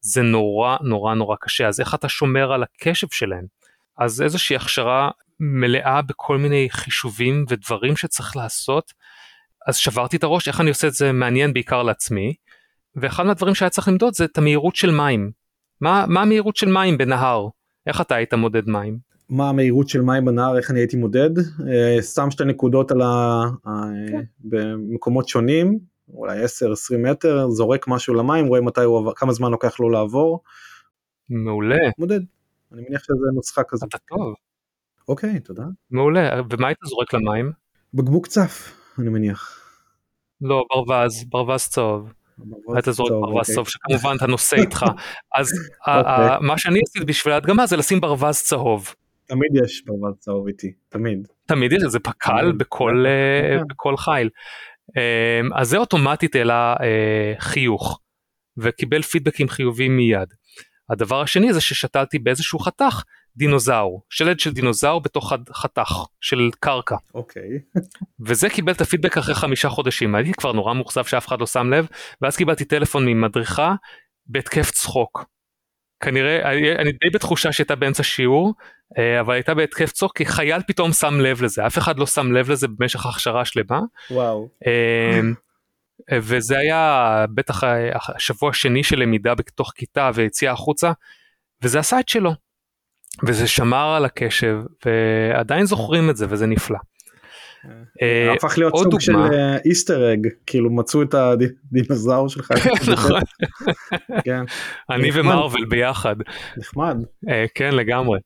[0.02, 1.68] זה נורא נורא נורא קשה.
[1.68, 3.46] אז איך אתה שומר על הקשב שלהם?
[3.98, 8.94] אז איזושהי הכשרה מלאה בכל מיני חישובים ודברים שצריך לעשות.
[9.68, 12.34] אז שברתי את הראש איך אני עושה את זה מעניין בעיקר לעצמי
[12.96, 15.32] ואחד מהדברים שהיה צריך למדוד זה את המהירות של מים.
[15.82, 17.48] מה, מה המהירות של מים בנהר?
[17.88, 21.30] איך אתה היית מודד מים מה המהירות של מים בנהר איך אני הייתי מודד
[22.14, 23.42] שם שתי נקודות על ה...
[24.10, 24.22] כן.
[24.40, 25.80] במקומות שונים
[26.14, 26.48] אולי 10-20
[26.98, 30.44] מטר זורק משהו למים רואה מתי הוא עבר כמה זמן לוקח לו לעבור.
[31.30, 31.78] מעולה.
[31.98, 32.20] מודד.
[32.74, 33.90] אני מניח שזה נוסחה כזאת.
[33.90, 34.34] אתה טוב.
[35.08, 35.64] אוקיי תודה.
[35.92, 37.52] מעולה ומה היית זורק למים?
[37.94, 39.60] בקבוק צף אני מניח.
[40.42, 42.14] לא ברווז ברווז צהוב.
[42.74, 43.56] היית זורק ברווז אוקיי.
[43.56, 44.86] צהוב שכמובן אתה נושא איתך
[45.36, 45.48] אז
[45.88, 46.38] אוקיי.
[46.42, 48.96] מה שאני עשיתי בשביל ההדגמה זה לשים ברווז צהוב.
[49.34, 51.28] תמיד יש ברווז צהוב איתי, תמיד.
[51.46, 53.68] תמיד יש איזה פק"ל בכל, אה, כן.
[53.68, 54.30] בכל חיל.
[54.98, 58.00] אה, אז זה אוטומטית העלה אה, חיוך
[58.58, 60.34] וקיבל פידבקים חיוביים מיד.
[60.90, 63.04] הדבר השני זה ששתלתי באיזשהו חתך
[63.36, 65.92] דינוזאור, שלד של דינוזאור בתוך חתך
[66.22, 66.96] של קרקע.
[67.14, 67.50] אוקיי.
[68.26, 71.74] וזה קיבל את הפידבק אחרי חמישה חודשים, הייתי כבר נורא מאוכזב שאף אחד לא שם
[71.74, 71.88] לב,
[72.22, 73.76] ואז קיבלתי טלפון ממדריכה
[74.26, 75.26] בהתקף צחוק.
[76.04, 78.54] כנראה, אני, אני די בתחושה שהייתה באמצע שיעור,
[78.98, 82.32] אה, אבל הייתה בהתקף צחוק כי חייל פתאום שם לב לזה, אף אחד לא שם
[82.32, 83.80] לב לזה במשך הכשרה שלמה.
[84.12, 84.50] וואו.
[84.68, 85.22] אה,
[86.22, 90.92] וזה היה בטח אה, השבוע השני של למידה בתוך כיתה ויציאה החוצה,
[91.62, 92.32] וזה עשה את שלו.
[93.28, 96.80] וזה שמר על הקשב, ועדיין זוכרים את זה, וזה נפלא.
[98.02, 99.16] אה, הפך להיות סוג של.
[99.16, 102.52] אה, איסטר אג, כאילו מצאו את הדינוזאור שלך.
[102.94, 103.22] נכון,
[104.26, 104.44] כן,
[104.90, 105.10] אני.
[105.14, 106.16] ומרוויל ביחד.
[106.58, 106.98] נחמד.
[107.30, 108.20] אה, כן לגמרי.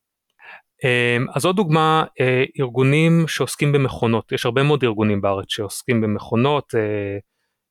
[0.85, 6.75] אה, אז עוד דוגמה אה, ארגונים שעוסקים במכונות יש הרבה מאוד ארגונים בארץ שעוסקים במכונות
[6.75, 7.17] אה,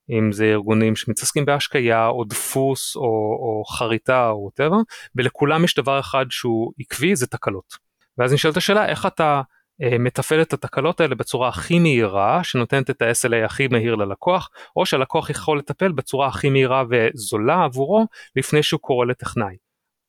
[0.09, 4.75] אם זה ארגונים שמתעסקים בהשקיה או דפוס או, או חריטה או whatever
[5.15, 7.87] ולכולם יש דבר אחד שהוא עקבי זה תקלות.
[8.17, 9.41] ואז נשאלת השאלה איך אתה אה,
[9.79, 15.29] מתפעל את התקלות האלה בצורה הכי מהירה שנותנת את ה-SLA הכי מהיר ללקוח או שהלקוח
[15.29, 19.55] יכול לטפל בצורה הכי מהירה וזולה עבורו לפני שהוא קורא לטכנאי.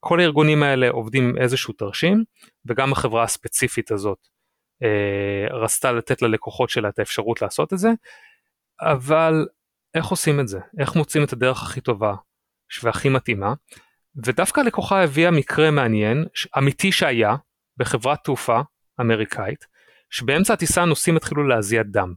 [0.01, 2.25] כל הארגונים האלה עובדים עם איזשהו תרשים
[2.67, 4.19] וגם החברה הספציפית הזאת
[4.83, 7.91] אה, רצתה לתת ללקוחות שלה את האפשרות לעשות את זה.
[8.81, 9.47] אבל
[9.95, 10.59] איך עושים את זה?
[10.79, 12.15] איך מוצאים את הדרך הכי טובה
[12.83, 13.55] והכי מתאימה?
[14.25, 16.25] ודווקא הלקוחה הביאה מקרה מעניין
[16.59, 17.37] אמיתי שהיה
[17.77, 18.61] בחברת תעופה
[19.01, 19.67] אמריקאית
[20.11, 22.13] שבאמצע הטיסה הנוסעים התחילו להזיע דם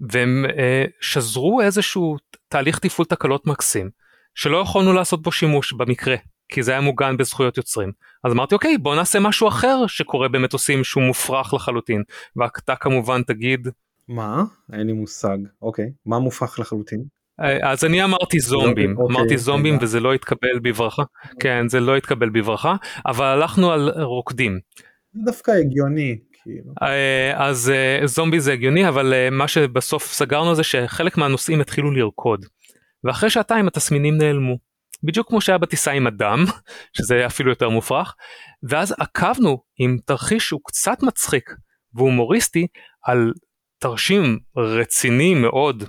[0.00, 2.16] והם אה, שזרו איזשהו
[2.48, 3.90] תהליך תפעול תקלות מקסים
[4.34, 6.16] שלא יכולנו לעשות בו שימוש במקרה
[6.48, 7.92] כי זה היה מוגן בזכויות יוצרים
[8.24, 12.02] אז אמרתי אוקיי בוא נעשה משהו אחר שקורה במטוסים שהוא מופרך לחלוטין
[12.36, 13.68] ואתה כמובן תגיד
[14.08, 14.44] מה?
[14.72, 15.38] אין לי מושג.
[15.62, 15.92] אוקיי.
[16.06, 17.04] מה מופך לחלוטין?
[17.40, 19.78] אה, אז אני אמרתי זומבים אוקיי, אמרתי זומבים.
[19.80, 21.02] וזה לא התקבל בברכה
[21.40, 24.60] כן זה לא התקבל בברכה אבל הלכנו על רוקדים
[25.14, 26.18] זה דווקא הגיוני.
[26.44, 26.72] כאילו.
[26.82, 31.90] אה, אז אה, זומבי זה הגיוני אבל אה, מה שבסוף סגרנו זה שחלק מהנוסעים התחילו
[31.90, 32.46] לרקוד
[33.04, 34.58] ואחרי שעתיים התסמינים נעלמו
[35.02, 36.44] בדיוק כמו שהיה בטיסה עם הדם
[36.96, 38.14] שזה אפילו יותר מופרך
[38.68, 41.50] ואז עקבנו עם תרחיש שהוא קצת מצחיק
[41.94, 42.66] והומוריסטי
[43.02, 43.32] על
[43.78, 45.84] תרשים רציני מאוד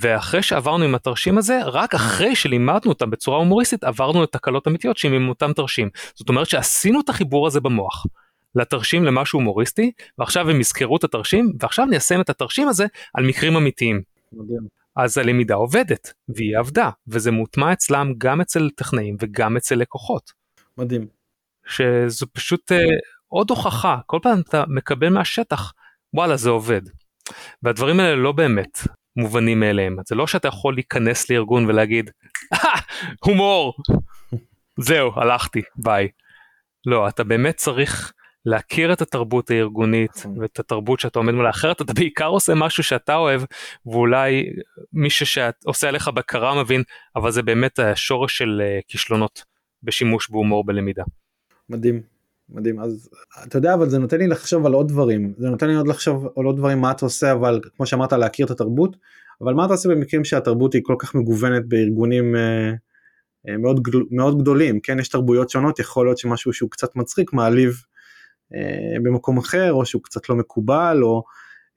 [0.00, 5.12] ואחרי שעברנו עם התרשים הזה רק אחרי שלימדנו אותם בצורה הומוריסטית עברנו לתקלות אמיתיות שהן
[5.12, 8.06] עם אותם תרשים זאת אומרת שעשינו את החיבור הזה במוח
[8.54, 13.56] לתרשים למשהו הומוריסטי ועכשיו הם יזכרו את התרשים ועכשיו ניישם את התרשים הזה על מקרים
[13.56, 14.80] אמיתיים מדהים.
[14.96, 20.32] אז הלמידה עובדת והיא עבדה וזה מוטמע אצלם גם אצל טכנאים וגם אצל לקוחות
[20.78, 21.06] מדהים.
[21.66, 22.84] שזו פשוט אה,
[23.28, 25.72] עוד הוכחה כל פעם אתה מקבל מהשטח
[26.14, 26.82] וואלה זה עובד.
[27.62, 28.78] והדברים האלה לא באמת
[29.16, 32.10] מובנים מאליהם זה לא שאתה יכול להיכנס לארגון ולהגיד
[32.52, 32.58] "אה,
[33.24, 33.74] הומור
[34.76, 36.08] זהו הלכתי ביי.
[36.86, 38.12] לא אתה באמת צריך
[38.46, 40.38] להכיר את התרבות הארגונית נכון.
[40.38, 43.42] ואת התרבות שאתה עומד מולה אחרת אתה בעיקר עושה משהו שאתה אוהב
[43.86, 44.46] ואולי
[44.92, 46.82] מישהו שעושה עליך בקרה מבין
[47.16, 49.44] אבל זה באמת השורש של אה, כישלונות
[49.82, 51.02] בשימוש בהומור בלמידה.
[51.68, 52.02] מדהים.
[52.52, 52.80] מדהים.
[52.80, 53.10] אז
[53.46, 55.34] אתה יודע אבל זה נותן לי לחשוב על עוד דברים.
[55.38, 58.46] זה נותן לי עוד לחשוב על עוד דברים מה אתה עושה אבל כמו שאמרת להכיר
[58.46, 58.96] את התרבות.
[59.40, 62.70] אבל מה אתה עושה במקרים שהתרבות היא כל כך מגוונת בארגונים אה,
[63.48, 64.80] אה, מאוד גדול, מאוד גדולים?
[64.80, 67.82] כן יש תרבויות שונות יכול להיות שמשהו שהוא קצת מצחיק מעליב
[68.54, 71.22] אה, במקום אחר או שהוא קצת לא מקובל או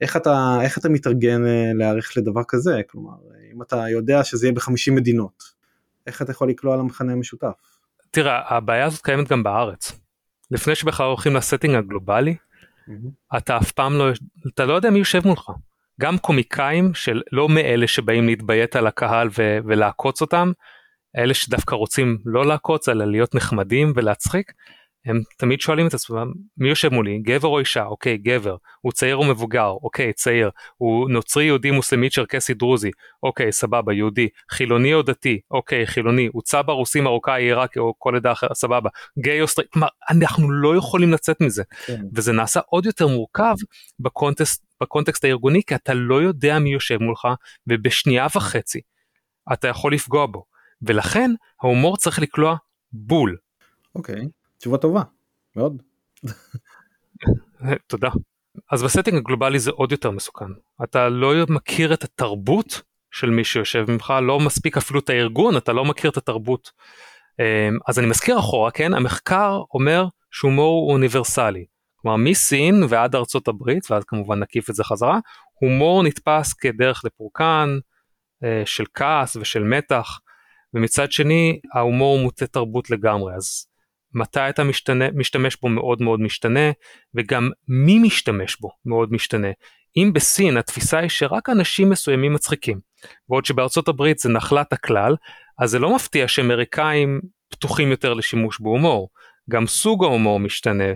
[0.01, 2.81] איך אתה איך אתה מתארגן אה, להיערך לדבר כזה?
[2.89, 3.13] כלומר
[3.53, 5.43] אם אתה יודע שזה יהיה ב-50 מדינות
[6.07, 7.53] איך אתה יכול לקלוע למכנה המשותף.
[8.11, 10.02] תראה הבעיה הזאת קיימת גם בארץ.
[10.53, 12.35] לפני שבכלל הולכים לסטינג הגלובלי
[13.37, 14.11] אתה אף פעם לא
[14.53, 15.49] אתה לא יודע מי יושב מולך.
[16.01, 20.51] גם קומיקאים של לא מאלה שבאים להתביית על הקהל ו- ולעקוץ אותם
[21.17, 24.51] אלה שדווקא רוצים לא לעקוץ אלא להיות נחמדים ולהצחיק
[25.05, 27.19] הם תמיד שואלים את עצמם מי יושב מולי?
[27.19, 27.83] גבר או אישה?
[27.85, 28.55] אוקיי גבר.
[28.81, 29.67] הוא צעיר או מבוגר?
[29.67, 30.49] אוקיי צעיר.
[30.77, 32.91] הוא נוצרי יהודי מוסלמי צ'רקסי דרוזי?
[33.23, 34.27] אוקיי סבבה יהודי.
[34.51, 35.39] חילוני או דתי?
[35.51, 36.29] אוקיי חילוני.
[36.33, 38.53] הוא צבר רוסי מרוקאי עיראקי או כל עדה אחרת?
[38.53, 38.89] סבבה.
[39.19, 41.63] גיי או סטרייט כלומר אנחנו לא יכולים לצאת מזה.
[41.85, 42.01] כן.
[42.15, 43.55] וזה נעשה עוד יותר מורכב
[43.99, 47.27] בקונטקסט, בקונטקסט הארגוני כי אתה לא יודע מי יושב מולך
[47.67, 48.81] ובשנייה וחצי
[49.53, 50.45] אתה יכול לפגוע בו.
[50.81, 52.55] ולכן ההומור צריך לקלוע
[52.91, 53.37] בול.
[53.95, 54.27] אוקיי
[54.63, 55.01] תשובה טובה
[55.55, 55.81] מאוד.
[57.87, 58.09] תודה.
[58.71, 60.45] אז ב setting הגלובלי זה עוד יותר מסוכן
[60.83, 65.73] אתה לא מכיר את התרבות של מי שיושב מולך לא מספיק אפילו את הארגון אתה
[65.73, 66.71] לא מכיר את התרבות.
[67.39, 71.65] אמ, אז אני מזכיר אחורה כן המחקר אומר שהומור הוא אוניברסלי.
[71.95, 75.19] כלומר מסין ועד ארצות הברית ואז כמובן נקיף את זה חזרה
[75.53, 77.77] הומור נתפס כדרך לפורקן
[78.43, 80.19] אה, של כעס ושל מתח
[80.73, 83.72] ומצד שני ההומור מוטה תרבות לגמרי אז
[84.13, 86.71] מתי אתה משתנה, משתמש בו מאוד מאוד משתנה
[87.15, 89.47] וגם מי משתמש בו מאוד משתנה.
[89.97, 92.79] אם בסין התפיסה היא שרק אנשים מסוימים מצחיקים
[93.29, 95.15] בעוד שבארצות הברית זה נחלת הכלל
[95.59, 99.09] אז זה לא מפתיע שאמריקאים פתוחים יותר לשימוש בהומור
[99.49, 100.93] גם סוג ההומור משתנה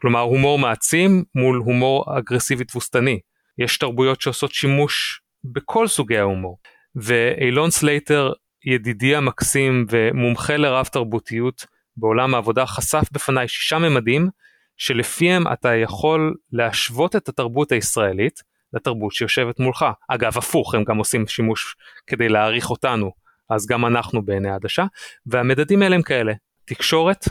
[0.00, 3.20] כלומר הומור מעצים מול הומור אגרסיבי תבוסתני.
[3.58, 6.58] יש תרבויות שעושות שימוש בכל סוגי ההומור.
[6.94, 8.32] ואילון סלייטר
[8.64, 11.66] ידידי המקסים ומומחה לרב תרבותיות
[11.98, 14.28] בעולם העבודה חשף בפניי שישה ממדים
[14.76, 19.84] שלפיהם אתה יכול להשוות את התרבות הישראלית לתרבות שיושבת מולך.
[20.08, 23.12] אגב הפוך הם גם עושים שימוש כדי להעריך אותנו
[23.50, 24.84] אז גם אנחנו בעיני העדשה
[25.26, 26.32] והמדדים האלה הם כאלה
[26.64, 27.24] תקשורת,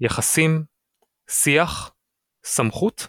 [0.00, 0.62] יחסים,
[1.30, 1.90] שיח,
[2.44, 3.06] סמכות,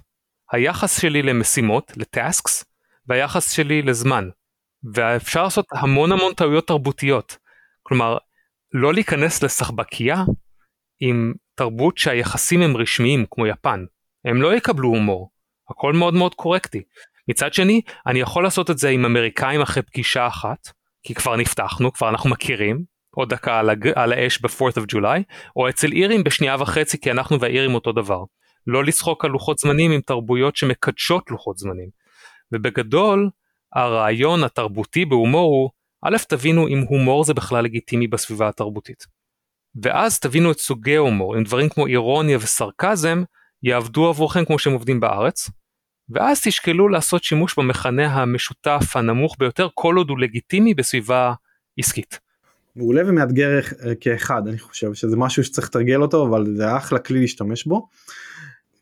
[0.51, 2.65] היחס שלי למשימות, ל tasks,
[3.07, 4.29] והיחס שלי לזמן.
[4.93, 7.37] ואפשר לעשות המון המון טעויות תרבותיות.
[7.83, 8.17] כלומר,
[8.73, 10.23] לא להיכנס לסחבקייה
[10.99, 13.85] עם תרבות שהיחסים הם רשמיים כמו יפן.
[14.25, 15.29] הם לא יקבלו הומור,
[15.69, 16.83] הכל מאוד מאוד קורקטי.
[17.27, 20.69] מצד שני, אני יכול לעשות את זה עם אמריקאים אחרי פגישה אחת,
[21.03, 22.83] כי כבר נפתחנו, כבר אנחנו מכירים,
[23.15, 23.87] עוד דקה על, הג...
[23.95, 25.21] על האש ב-4th of July,
[25.55, 28.23] או אצל אירים בשנייה וחצי כי אנחנו והאירים אותו דבר.
[28.67, 31.89] לא לצחוק על לוחות זמנים עם תרבויות שמקדשות לוחות זמנים.
[32.51, 33.29] ובגדול,
[33.75, 35.69] הרעיון התרבותי בהומור הוא,
[36.05, 39.18] א' תבינו אם הומור זה בכלל לגיטימי בסביבה התרבותית.
[39.83, 43.23] ואז תבינו את סוגי הומור, אם דברים כמו אירוניה וסרקזם
[43.63, 45.49] יעבדו עבורכם כמו שהם עובדים בארץ,
[46.09, 51.33] ואז תשקלו לעשות שימוש במכנה המשותף הנמוך ביותר כל עוד הוא לגיטימי בסביבה
[51.77, 52.19] עסקית.
[52.75, 57.19] מעולה ומאתגר אה, כאחד אני חושב שזה משהו שצריך לתרגל אותו אבל זה אחלה כלי
[57.19, 57.87] להשתמש בו.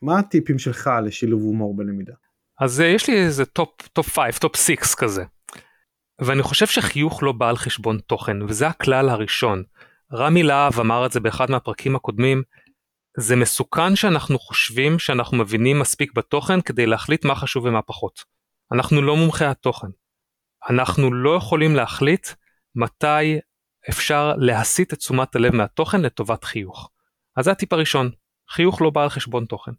[0.02, 2.12] מה הטיפים שלך לשילוב הומור בלמידה?
[2.60, 5.24] אז אה, יש לי איזה top top 5 top 6 כזה.
[6.20, 9.62] ואני חושב שחיוך לא בא על חשבון תוכן וזה הכלל הראשון.
[10.12, 12.42] רמי להב אמר את זה באחד מהפרקים הקודמים.
[13.18, 18.24] זה מסוכן שאנחנו חושבים שאנחנו מבינים מספיק בתוכן כדי להחליט מה חשוב ומה פחות.
[18.72, 19.88] אנחנו לא מומחי התוכן.
[20.70, 22.28] אנחנו לא יכולים להחליט
[22.74, 23.38] מתי
[23.90, 26.90] אפשר להסיט את תשומת הלב מהתוכן לטובת חיוך.
[27.36, 28.10] אז זה הטיפ הראשון,
[28.50, 29.72] חיוך לא בא על חשבון תוכן.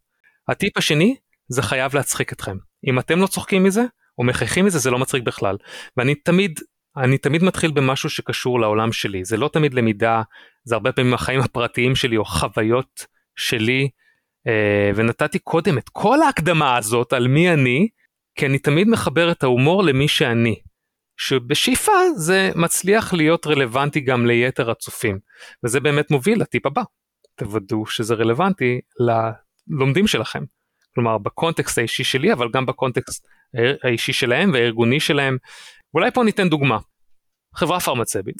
[0.47, 1.15] הטיפ השני,
[1.47, 2.57] זה חייב להצחיק אתכם.
[2.87, 3.83] אם אתם לא צוחקים מזה,
[4.17, 5.57] או מחייכים מזה, זה לא מצחיק בכלל.
[5.97, 6.59] ואני תמיד,
[6.97, 9.25] אני תמיד מתחיל במשהו שקשור לעולם שלי.
[9.25, 10.21] זה לא תמיד למידה,
[10.63, 13.89] זה הרבה פעמים החיים הפרטיים שלי, או חוויות שלי.
[14.47, 17.87] אה, ונתתי קודם את כל ההקדמה הזאת על מי אני,
[18.35, 20.55] כי אני תמיד מחבר את ההומור למי שאני.
[21.19, 25.19] שבשאיפה זה מצליח להיות רלוונטי גם ליתר הצופים
[25.63, 26.81] וזה באמת מוביל לטיפ הבא
[27.35, 28.79] תוודאו שזה רלוונטי
[29.69, 30.43] ללומדים שלכם
[30.95, 33.27] כלומר בקונטקסט האישי שלי אבל גם בקונטקסט
[33.83, 35.37] האישי שלהם והארגוני שלהם
[35.93, 36.77] אולי פה ניתן דוגמה
[37.55, 38.35] חברה פרמצבית.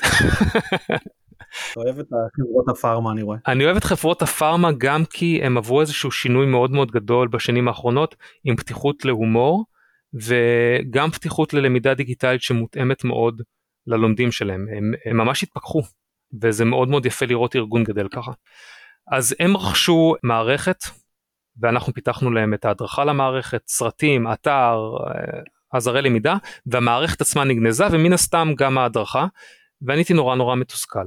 [1.78, 2.08] אוהב את
[2.38, 3.38] חברות הפארמה אני רואה.
[3.48, 7.68] אני אוהב את חברות הפארמה גם כי הם עברו איזשהו שינוי מאוד מאוד גדול בשנים
[7.68, 9.66] האחרונות עם פתיחות להומור
[10.14, 13.42] וגם פתיחות ללמידה דיגיטלית שמותאמת מאוד
[13.88, 15.82] ללומדים שלהם הם, הם ממש התפכחו
[16.42, 18.32] וזה מאוד מאוד יפה לראות ארגון גדל ככה.
[19.12, 20.78] אז הם רכשו מערכת
[21.62, 25.40] ואנחנו פיתחנו להם את ההדרכה למערכת סרטים אתר אה,
[25.74, 29.26] עזרי למידה והמערכת עצמה נגנזה ומן הסתם גם ההדרכה
[29.82, 31.06] ואני הייתי נורא נורא מתוסכל.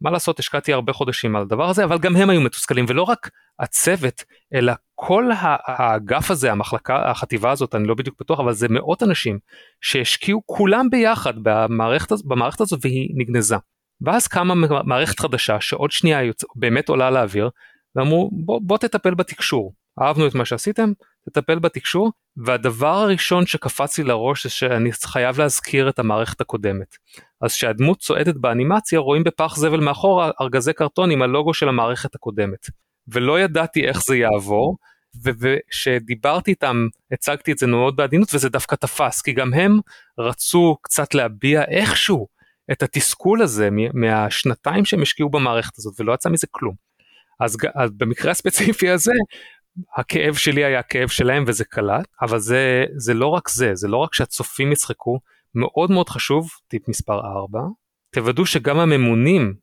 [0.00, 3.30] מה לעשות השקעתי הרבה חודשים על הדבר הזה אבל גם הם היו מתוסכלים ולא רק
[3.58, 9.02] הצוות אלא כל האגף הזה המחלקה החטיבה הזאת אני לא בדיוק בטוח אבל זה מאות
[9.02, 9.38] אנשים
[9.80, 13.56] שהשקיעו כולם ביחד במערכת, במערכת הזאת והיא נגנזה.
[14.00, 17.50] ואז קמה מערכת חדשה שעוד שנייה יוצא, באמת עולה לאוויר
[17.96, 20.92] ואמרו בוא, בוא תטפל בתקשור אהבנו את מה שעשיתם
[21.24, 26.96] תטפל בתקשור והדבר הראשון שקפץ לי לראש זה שאני חייב להזכיר את המערכת הקודמת.
[27.40, 32.66] אז כשהדמות צועדת באנימציה רואים בפח זבל מאחורה ארגזי קרטון עם הלוגו של המערכת הקודמת.
[33.08, 34.76] ולא ידעתי איך זה יעבור
[35.24, 39.80] וכשדיברתי איתם הצגתי את זה מאוד בעדינות וזה דווקא תפס כי גם הם
[40.18, 42.26] רצו קצת להביע איכשהו
[42.72, 46.74] את התסכול הזה מהשנתיים שהם השקיעו במערכת הזאת ולא יצא מזה כלום.
[47.40, 49.12] אז, אז במקרה הספציפי הזה
[49.96, 53.96] הכאב שלי היה הכאב שלהם וזה קלט אבל זה זה לא רק זה זה לא
[53.96, 55.18] רק שהצופים יצחקו
[55.54, 57.60] מאוד מאוד חשוב טיפ מספר 4
[58.10, 59.54] תוודאו שגם הממונים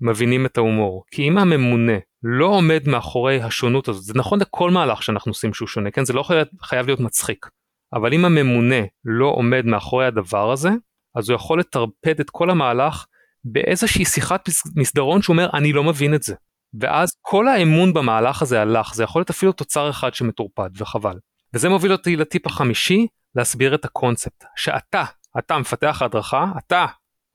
[0.00, 5.02] מבינים את ההומור כי אם הממונה לא עומד מאחורי השונות הזאת זה נכון לכל מהלך
[5.02, 6.04] שאנחנו עושים שהוא שונה כן?
[6.04, 7.46] זה לא חייב, חייב להיות מצחיק
[7.92, 10.70] אבל אם הממונה לא עומד מאחורי הדבר הזה
[11.16, 13.06] אז הוא יכול לטרפד את כל המהלך
[13.44, 16.34] באיזושהי שיחת מסדרון שהוא אומר אני לא מבין את זה
[16.80, 21.18] ואז כל האמון במהלך הזה הלך, זה יכול להיות אפילו תוצר אחד שמטורפד וחבל.
[21.54, 25.04] וזה מוביל אותי לטיפ החמישי, להסביר את הקונספט, שאתה,
[25.38, 26.86] אתה מפתח ההדרכה, אתה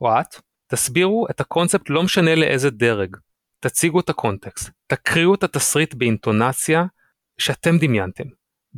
[0.01, 0.35] או את,
[0.67, 3.17] תסבירו את הקונספט לא משנה לאיזה דרג,
[3.59, 6.83] תציגו את הקונטקסט, תקריאו את התסריט באינטונציה
[7.37, 8.23] שאתם דמיינתם,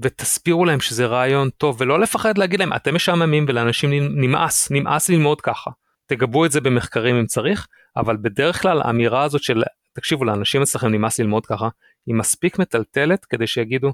[0.01, 5.41] ותסבירו להם שזה רעיון טוב, ולא לפחד להגיד להם אתם משעממים ולאנשים נמאס, נמאס ללמוד
[5.41, 5.72] ככה.
[6.06, 9.64] תגבו את זה במחקרים אם צריך, אבל בדרך כלל האמירה הזאת של
[9.94, 11.70] תקשיבו לאנשים אצלכם נמאס ללמוד ככה,
[12.06, 13.94] היא מספיק מטלטלת כדי שיגידו,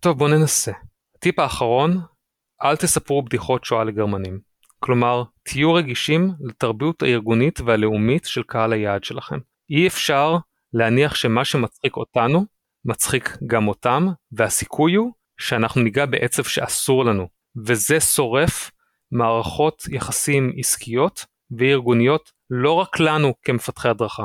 [0.00, 0.72] טוב בוא ננסה.
[1.16, 2.00] הטיפ האחרון,
[2.62, 4.40] אל תספרו בדיחות שואה לגרמנים.
[4.78, 9.38] כלומר, תהיו רגישים לתרבות הארגונית והלאומית של קהל היעד שלכם.
[9.70, 10.36] אי אפשר
[10.72, 12.44] להניח שמה שמצחיק אותנו,
[12.84, 17.28] מצחיק גם אותם, והסיכוי הוא שאנחנו ניגע בעצב שאסור לנו,
[17.66, 18.70] וזה שורף
[19.12, 21.24] מערכות יחסים עסקיות
[21.58, 24.24] וארגוניות לא רק לנו כמפתחי הדרכה,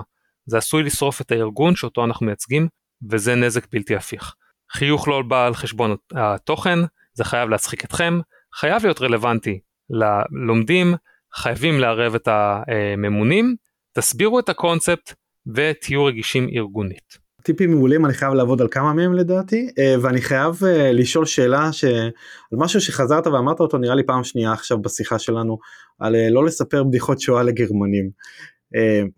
[0.50, 2.68] זה עשוי לשרוף את הארגון שאותו אנחנו מייצגים,
[3.12, 4.34] וזה נזק בלתי הפיך.
[4.72, 6.80] חיוך לא בא על חשבון התוכן,
[7.14, 8.20] זה חייב להצחיק אתכם,
[8.56, 10.94] חייב להיות רלוונטי ללומדים,
[11.34, 13.56] חייבים לערב את הממונים,
[13.94, 15.14] תסבירו את הקונספט
[15.56, 17.30] ותהיו רגישים ארגונית.
[17.44, 21.74] טיפים מעולים אני חייב לעבוד על כמה מהם לדעתי אה, ואני חייב אה, לשאול שאלה
[21.74, 21.84] ש...
[21.84, 25.58] על משהו שחזרת ואמרת אותו נראה לי פעם שנייה עכשיו בשיחה שלנו
[26.00, 28.10] על אה, לא לספר בדיחות שואה לגרמנים.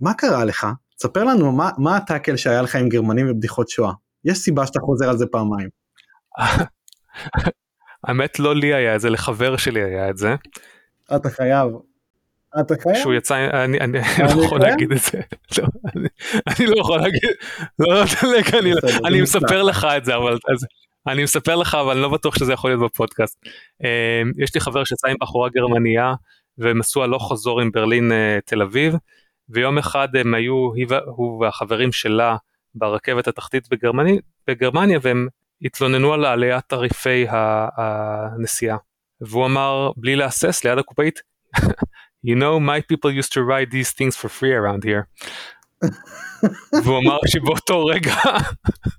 [0.01, 0.67] מה קרה לך?
[1.01, 3.91] ספר לנו מה, מה הטאקל שהיה לך עם גרמנים ובדיחות שואה.
[4.25, 5.69] יש סיבה שאתה חוזר על זה פעמיים.
[8.03, 10.35] האמת לא לי היה את זה, לחבר שלי היה את זה.
[11.15, 11.71] אתה חייב.
[12.59, 12.95] אתה חייב?
[12.95, 15.21] שהוא יצא, אני, אני, אני לא יכול להגיד את זה.
[15.57, 16.07] לא, אני,
[16.47, 17.21] אני לא יכול להגיד,
[17.79, 18.03] לא, לא,
[18.59, 18.73] אני,
[19.05, 20.65] אני מספר לך את זה, אבל אז,
[21.07, 23.45] אני מספר לך, אבל אני לא בטוח שזה יכול להיות בפודקאסט.
[23.83, 26.13] אמ, יש לי חבר שיצא עם בחורה גרמניה,
[26.57, 28.95] והם עשו הלוך חזור עם ברלין אה, תל אביב,
[29.49, 30.71] ויום אחד הם היו,
[31.05, 32.35] הוא והחברים שלה
[32.75, 35.27] ברכבת התחתית בגרמני, בגרמניה, והם
[35.61, 38.77] התלוננו על עליית תעריפי הנסיעה.
[39.21, 41.19] והוא אמר, בלי להסס, ליד הקופאית,
[42.27, 45.03] you know, my people used to ride these things for free around here.
[46.83, 48.15] והוא אמר שבאותו רגע,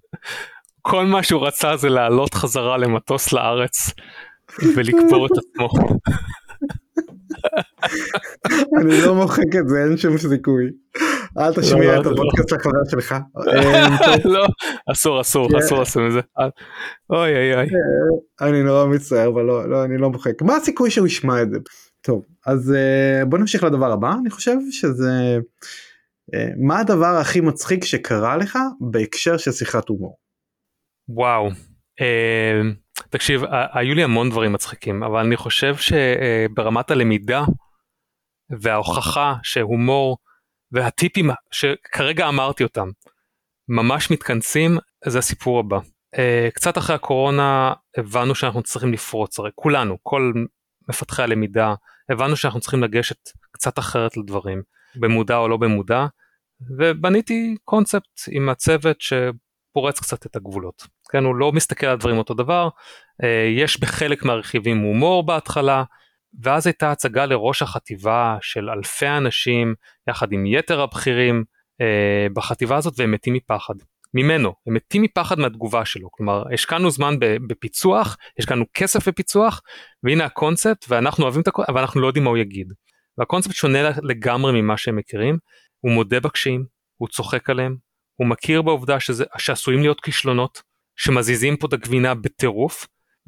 [0.89, 3.91] כל מה שהוא רצה זה לעלות חזרה למטוס לארץ
[4.77, 5.69] ולקבור את עצמו.
[8.81, 10.65] אני לא מוחק את זה, אין שום סיכוי.
[11.39, 12.13] אל תשמיע לא, את לא.
[12.13, 13.15] הפודקאסט לחבר שלך.
[14.35, 14.47] לא,
[14.93, 15.57] אסור, אסור, כן.
[15.57, 16.21] אסור לעשות את זה.
[17.11, 17.67] אוי אוי אוי.
[18.41, 20.43] אני נורא מצטער, אבל לא, אני לא מוחק.
[20.43, 21.59] מה הסיכוי שהוא ישמע את זה?
[22.03, 25.39] טוב, אז אה, בוא נמשיך לדבר הבא, אני חושב שזה...
[26.35, 30.17] אה, מה הדבר הכי מצחיק שקרה לך בהקשר של שיחת הומור?
[31.09, 31.49] וואו.
[32.01, 32.61] אה,
[33.11, 37.45] תקשיב, היו לי המון דברים מצחיקים, אבל אני חושב שברמת הלמידה
[38.61, 40.19] וההוכחה שהומור
[40.73, 42.89] והטיפים שכרגע אמרתי אותם
[43.69, 45.79] ממש מתכנסים, זה הסיפור הבא.
[46.55, 50.33] קצת אחרי הקורונה הבנו שאנחנו צריכים לפרוץ, הרי כולנו, כל
[50.89, 51.75] מפתחי הלמידה,
[52.09, 53.17] הבנו שאנחנו צריכים לגשת
[53.53, 54.63] קצת אחרת לדברים,
[54.97, 56.07] במודע או לא במודע,
[56.79, 60.87] ובניתי קונספט עם הצוות שפורץ קצת את הגבולות.
[61.11, 62.69] כן, הוא לא מסתכל על דברים אותו דבר,
[63.25, 65.85] אה, יש בחלק מהרכיבים הומור בהתחלה,
[66.41, 69.75] ואז הייתה הצגה לראש החטיבה של אלפי אנשים
[70.09, 71.45] יחד עם יתר הבכירים
[71.81, 73.75] אה, בחטיבה הזאת והם מתים מפחד.
[74.15, 79.61] ממנו, הם מתים מפחד מהתגובה שלו, כלומר השקענו זמן בפיצוח, השקענו כסף בפיצוח,
[80.03, 82.73] והנה הקונספט, ואנחנו אוהבים את הקונספט, אבל אנחנו לא יודעים מה הוא יגיד.
[83.19, 85.39] והקונספט שונה לגמרי ממה שהם מכירים,
[85.81, 86.65] הוא מודה בקשיים,
[86.97, 87.77] הוא צוחק עליהם,
[88.17, 90.63] הוא מכיר בעובדה שזה, שעשויים להיות כישלונות,
[90.97, 92.87] שמזיזים פה את הגבינה בטירוף,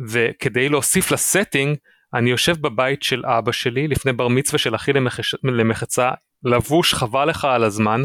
[0.09, 1.77] וכדי להוסיף לסטינג,
[2.15, 5.35] אני יושב בבית של אבא שלי לפני בר מצווה של אחי למחש...
[5.45, 6.11] למחצה,
[6.45, 8.03] לבוש חבל לך על הזמן,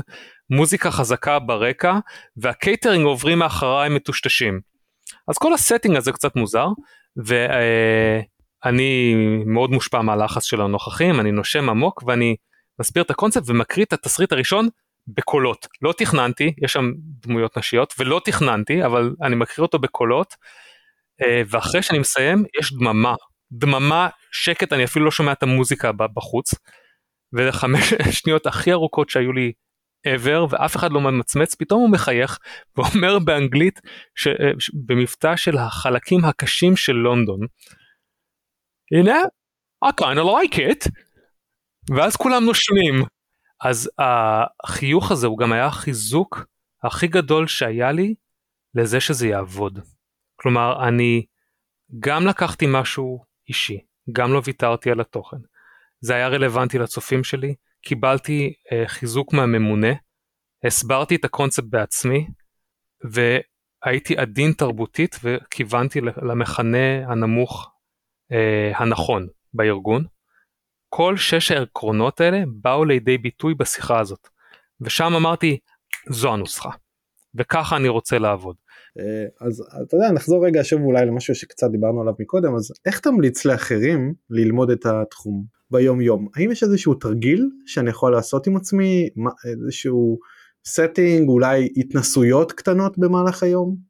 [0.49, 1.93] מוזיקה חזקה ברקע
[2.37, 4.59] והקייטרינג עוברים מאחריי מטושטשים.
[5.27, 6.67] אז כל ה setting הזה קצת מוזר
[7.17, 12.35] ואני מאוד מושפע מהלחץ של הנוכחים אני נושם עמוק ואני
[12.79, 14.69] מסביר את הקונספט ומקריא את התסריט הראשון
[15.07, 20.35] בקולות לא תכננתי יש שם דמויות נשיות ולא תכננתי אבל אני מקריא אותו בקולות
[21.21, 23.15] אה, ואחרי שאני מסיים יש דממה
[23.51, 26.53] דממה שקט אני אפילו לא שומע את המוזיקה בחוץ.
[27.33, 29.51] וזה חמש שניות הכי ארוכות שהיו לי
[30.07, 32.39] ever ואף אחד לא ממצמץ פתאום הוא מחייך
[32.77, 33.79] ואומר באנגלית
[34.15, 34.51] ש, אה,
[34.85, 37.39] במבטא של החלקים הקשים של לונדון.
[38.99, 39.19] הנה
[39.85, 40.91] I kind of like it
[41.95, 42.95] ואז כולם נושמים
[43.61, 43.89] אז
[44.63, 46.45] החיוך הזה הוא גם היה החיזוק
[46.83, 48.15] הכי גדול שהיה לי
[48.75, 49.79] לזה שזה יעבוד.
[50.35, 51.25] כלומר אני
[51.99, 53.79] גם לקחתי משהו אישי
[54.11, 55.37] גם לא ויתרתי על התוכן.
[56.01, 59.93] זה היה רלוונטי לצופים שלי קיבלתי uh, חיזוק מהממונה
[60.63, 62.27] הסברתי את הקונספט בעצמי
[63.03, 67.71] והייתי עדין תרבותית וכיוונתי למכנה הנמוך
[68.31, 70.05] אה, הנכון בארגון.
[70.89, 74.27] כל שש העקרונות האלה באו לידי ביטוי בשיחה הזאת
[74.81, 75.57] ושם אמרתי
[76.09, 76.69] זו הנוסחה
[77.35, 78.55] וככה אני רוצה לעבוד.
[78.99, 82.99] אה, אז אתה יודע נחזור רגע שוב אולי למשהו שקצת דיברנו עליו מקודם אז איך
[82.99, 88.57] תמליץ לאחרים ללמוד את התחום ביום יום האם יש איזשהו תרגיל שאני יכול לעשות עם
[88.57, 89.09] עצמי?
[89.45, 90.17] איזשהו
[90.67, 91.27] setting?
[91.27, 93.89] אולי התנסויות קטנות במהלך היום.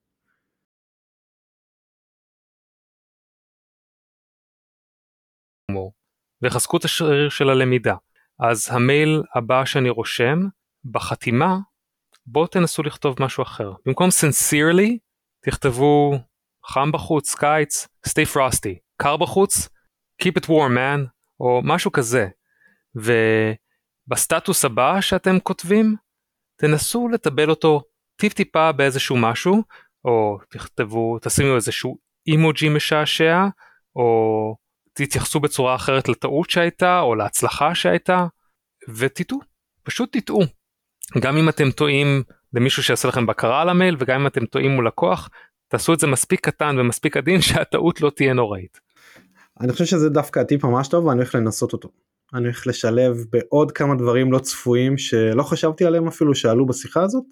[6.41, 7.95] וחזקו את השריר של הלמידה.
[8.39, 10.39] אז המייל הבא שאני רושם
[10.85, 11.57] בחתימה
[12.31, 13.71] בואו תנסו לכתוב משהו אחר.
[13.85, 14.97] במקום sincerely
[15.45, 16.19] תכתבו
[16.65, 19.69] חם בחוץ, קיץ, stay frosty, קר בחוץ,
[20.23, 21.07] keep it warm man,
[21.39, 22.27] או משהו כזה.
[22.95, 25.95] ובסטטוס הבא שאתם כותבים,
[26.55, 27.81] תנסו לטבל אותו
[28.15, 29.63] טיפ טיפה באיזשהו משהו,
[30.05, 33.45] או תכתבו, תשימו איזשהו אימוג'י משעשע,
[33.95, 34.55] או
[34.93, 38.25] תתייחסו בצורה אחרת לטעות שהייתה, או להצלחה שהייתה,
[38.97, 39.39] ותטעו,
[39.83, 40.58] פשוט תטעו.
[41.17, 44.87] גם אם אתם טועים למישהו שיעשה לכם בקרה על המייל וגם אם אתם טועים מול
[44.87, 45.29] לקוח
[45.67, 48.79] תעשו את זה מספיק קטן ומספיק עדין שהטעות לא תהיה נוראית.
[49.61, 51.89] אני חושב שזה דווקא הטיפ ממש טוב ואני הולך לנסות אותו.
[52.33, 57.25] אני הולך לשלב בעוד כמה דברים לא צפויים שלא חשבתי עליהם אפילו שעלו בשיחה הזאת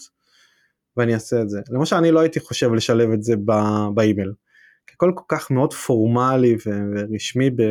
[0.97, 1.61] ואני אעשה את זה.
[1.69, 3.36] למשל אני לא הייתי חושב לשלב את זה
[3.93, 4.34] באימייל.
[4.93, 7.61] הכל כל כך מאוד פורמלי ורשמי ב...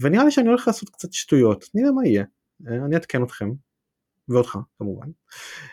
[0.00, 2.24] ונראה לי שאני הולך לעשות קצת שטויות נראה מה יהיה
[2.66, 3.50] אני אעדכן אתכם
[4.28, 5.06] ואותך כמובן.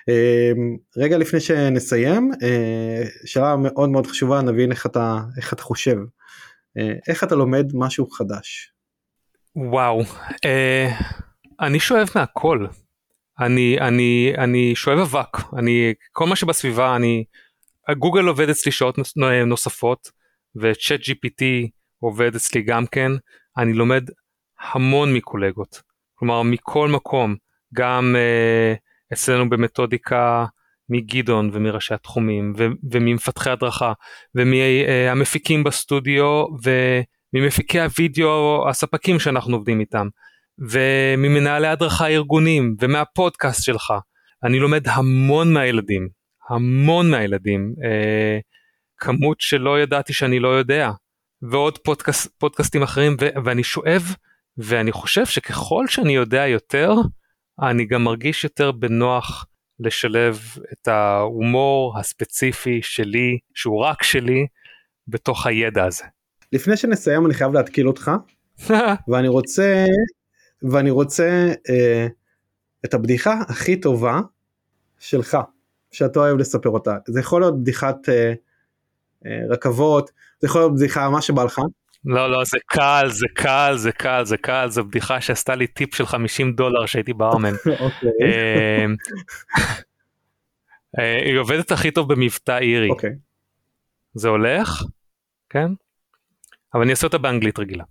[0.07, 5.97] אמ, רגע לפני שנסיים אה, שאלה מאוד מאוד חשובה נבין איך אתה איך אתה חושב.
[6.77, 8.73] אה, איך אתה לומד משהו חדש.
[9.55, 10.01] וואו
[10.45, 10.89] אה,
[11.59, 12.67] אני שואב מהכל.
[13.39, 15.37] אני אני אני שואב אבק.
[15.57, 17.23] אני כל מה שבסביבה אני
[17.97, 18.99] גוגל עובד אצלי שעות
[19.45, 20.11] נוספות
[20.55, 21.43] וצ'אט gpt
[21.99, 23.11] עובד אצלי גם כן.
[23.57, 24.03] אני לומד
[24.59, 25.81] המון מקולגות.
[26.15, 27.35] כלומר מכל מקום
[27.73, 30.45] גם uh, אצלנו במתודיקה
[30.89, 33.93] מגדעון ומראשי התחומים ו- וממפתחי הדרכה
[34.35, 36.45] ומהמפיקים בסטודיו
[37.33, 40.07] וממפיקי הוידאו הספקים שאנחנו עובדים איתם
[40.59, 43.93] וממנהלי הדרכה ארגונים ומהפודקאסט שלך.
[44.43, 46.09] אני לומד המון מהילדים,
[46.49, 48.39] המון מהילדים, אה,
[48.97, 50.91] כמות שלא ידעתי שאני לא יודע,
[51.41, 54.15] ועוד פודקאסט, פודקאסטים אחרים ו- ואני שואב
[54.57, 56.93] ואני חושב שככל שאני יודע יותר,
[57.61, 59.45] אני גם מרגיש יותר בנוח
[59.79, 60.39] לשלב
[60.73, 64.47] את ההומור הספציפי שלי, שהוא רק שלי,
[65.07, 66.03] בתוך הידע הזה.
[66.53, 68.11] לפני שנסיים אני חייב להתקיל אותך,
[69.07, 69.85] ואני רוצה,
[70.61, 72.07] ואני רוצה אה,
[72.85, 74.19] את הבדיחה הכי טובה
[74.99, 75.37] שלך,
[75.91, 76.97] שאתה אוהב לספר אותה.
[77.07, 78.33] זה יכול להיות בדיחת אה,
[79.25, 81.59] אה, רכבות, זה יכול להיות בדיחה מה שבא לך.
[82.05, 85.95] לא לא זה קל זה קל זה קל זה קל זו בדיחה שעשתה לי טיפ
[85.95, 87.53] של 50 דולר שהייתי בארמן.
[87.79, 88.09] אוקיי.
[88.21, 88.95] אמ,
[90.99, 92.89] אה, היא עובדת הכי טוב במבטא אירי.
[92.89, 93.09] אוקיי.
[94.13, 94.83] זה הולך?
[95.49, 95.67] כן?
[96.73, 97.83] אבל אני אעשה אותה באנגלית רגילה.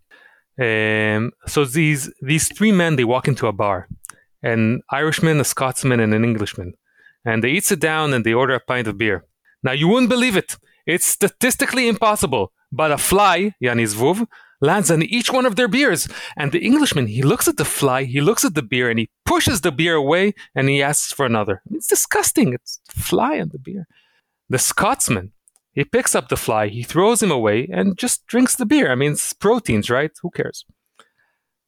[0.61, 3.87] Um, so these these three men they walk into a bar,
[4.43, 6.73] an Irishman, a Scotsman, and an Englishman,
[7.29, 9.19] and they each sit down and they order a pint of beer.
[9.63, 10.51] Now you wouldn't believe it.
[10.93, 14.27] It's statistically impossible but a fly, Yani Zvuv,
[14.61, 16.09] lands on each one of their beers.
[16.37, 19.11] And the Englishman, he looks at the fly, he looks at the beer, and he
[19.25, 21.63] pushes the beer away and he asks for another.
[21.71, 22.53] It's disgusting.
[22.53, 23.87] It's fly on the beer.
[24.49, 25.33] The Scotsman,
[25.73, 28.91] he picks up the fly, he throws him away, and just drinks the beer.
[28.91, 30.11] I mean, it's proteins, right?
[30.23, 30.65] Who cares?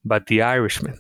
[0.05, 0.99] But the Irishman,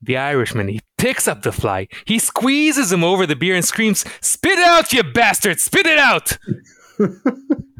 [0.00, 4.04] the Irishman, he picks up the fly, he squeezes him over the beer and screams,
[4.22, 5.60] Spit it out, you bastard!
[5.60, 6.38] Spit it out!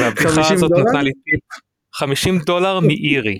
[0.00, 1.40] והבדיחה הזאת נתנה לי טיפ
[1.94, 3.38] 50 דולר מאירי.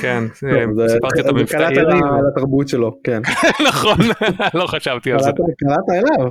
[0.00, 0.24] כן,
[0.92, 1.74] סיפרתי אותה במבטא אירי.
[1.74, 3.22] קלעת על התרבות שלו, כן.
[3.68, 3.98] נכון,
[4.60, 5.30] לא חשבתי על זה.
[5.58, 6.30] קלעת אליו.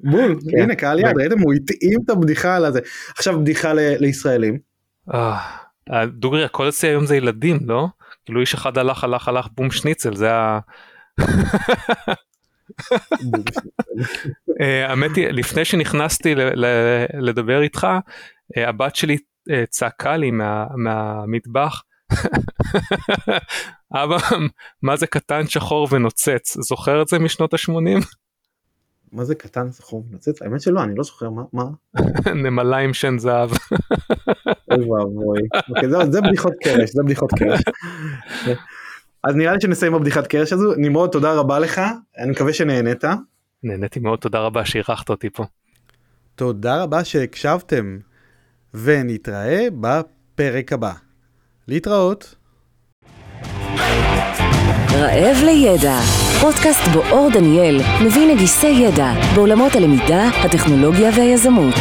[0.00, 0.62] בול, כן.
[0.62, 2.80] הנה קהל יד, ראיתם הוא התאים את הבדיחה על הזה.
[3.16, 4.58] עכשיו בדיחה לישראלים.
[5.14, 7.86] אה, דוגרי הכל אצלי היום זה ילדים, לא?
[8.24, 10.58] כאילו איש אחד הלך הלך הלך בום שניצל זה ה...
[14.60, 16.34] אה, האמת היא לפני שנכנסתי
[17.14, 17.98] לדבר איתך אה,
[18.56, 19.16] הבת שלי
[19.50, 21.82] אה, צעקה לי מה, מהמטבח
[23.94, 24.16] אבא
[24.82, 28.04] מה זה קטן שחור ונוצץ זוכר את זה משנות ה-80?
[29.12, 30.42] מה זה קטן שחור ונוצץ?
[30.42, 31.42] האמת שלא אני לא זוכר מה?
[31.52, 31.64] מה?
[32.44, 33.50] נמלה עם שן זהב.
[34.70, 35.40] אוי ואבוי.
[35.68, 37.60] אוקיי, זה, זה בדיחות קרש זה בדיחות קרש.
[39.24, 41.80] אז נראה לי שנסיים בבדיחת קרש הזו נמרוד תודה רבה לך
[42.18, 43.04] אני מקווה שנהנית.
[43.62, 45.44] נהניתי מאוד, תודה רבה שאירחת אותי פה.
[46.34, 47.98] תודה רבה שהקשבתם,
[48.74, 50.92] ונתראה בפרק הבא.
[51.68, 52.34] להתראות.
[54.92, 55.98] רעב לידע,
[56.40, 61.74] פודקאסט בו אור דניאל מביא נגיסי ידע בעולמות הלמידה, הטכנולוגיה והיזמות.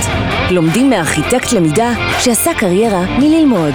[0.52, 3.74] לומדים מארכיטקט למידה שעשה קריירה מללמוד.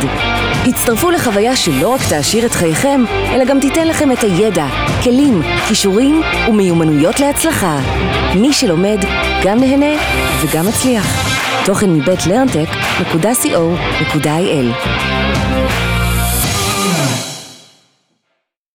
[0.66, 3.04] הצטרפו לחוויה שלא רק תעשיר את חייכם,
[3.34, 4.66] אלא גם תיתן לכם את הידע,
[5.02, 7.80] כלים, כישורים ומיומנויות להצלחה.
[8.36, 8.98] מי שלומד,
[9.44, 10.02] גם נהנה
[10.42, 11.43] וגם מצליח.
[11.64, 15.23] תוכן מבית לרנטק.co.il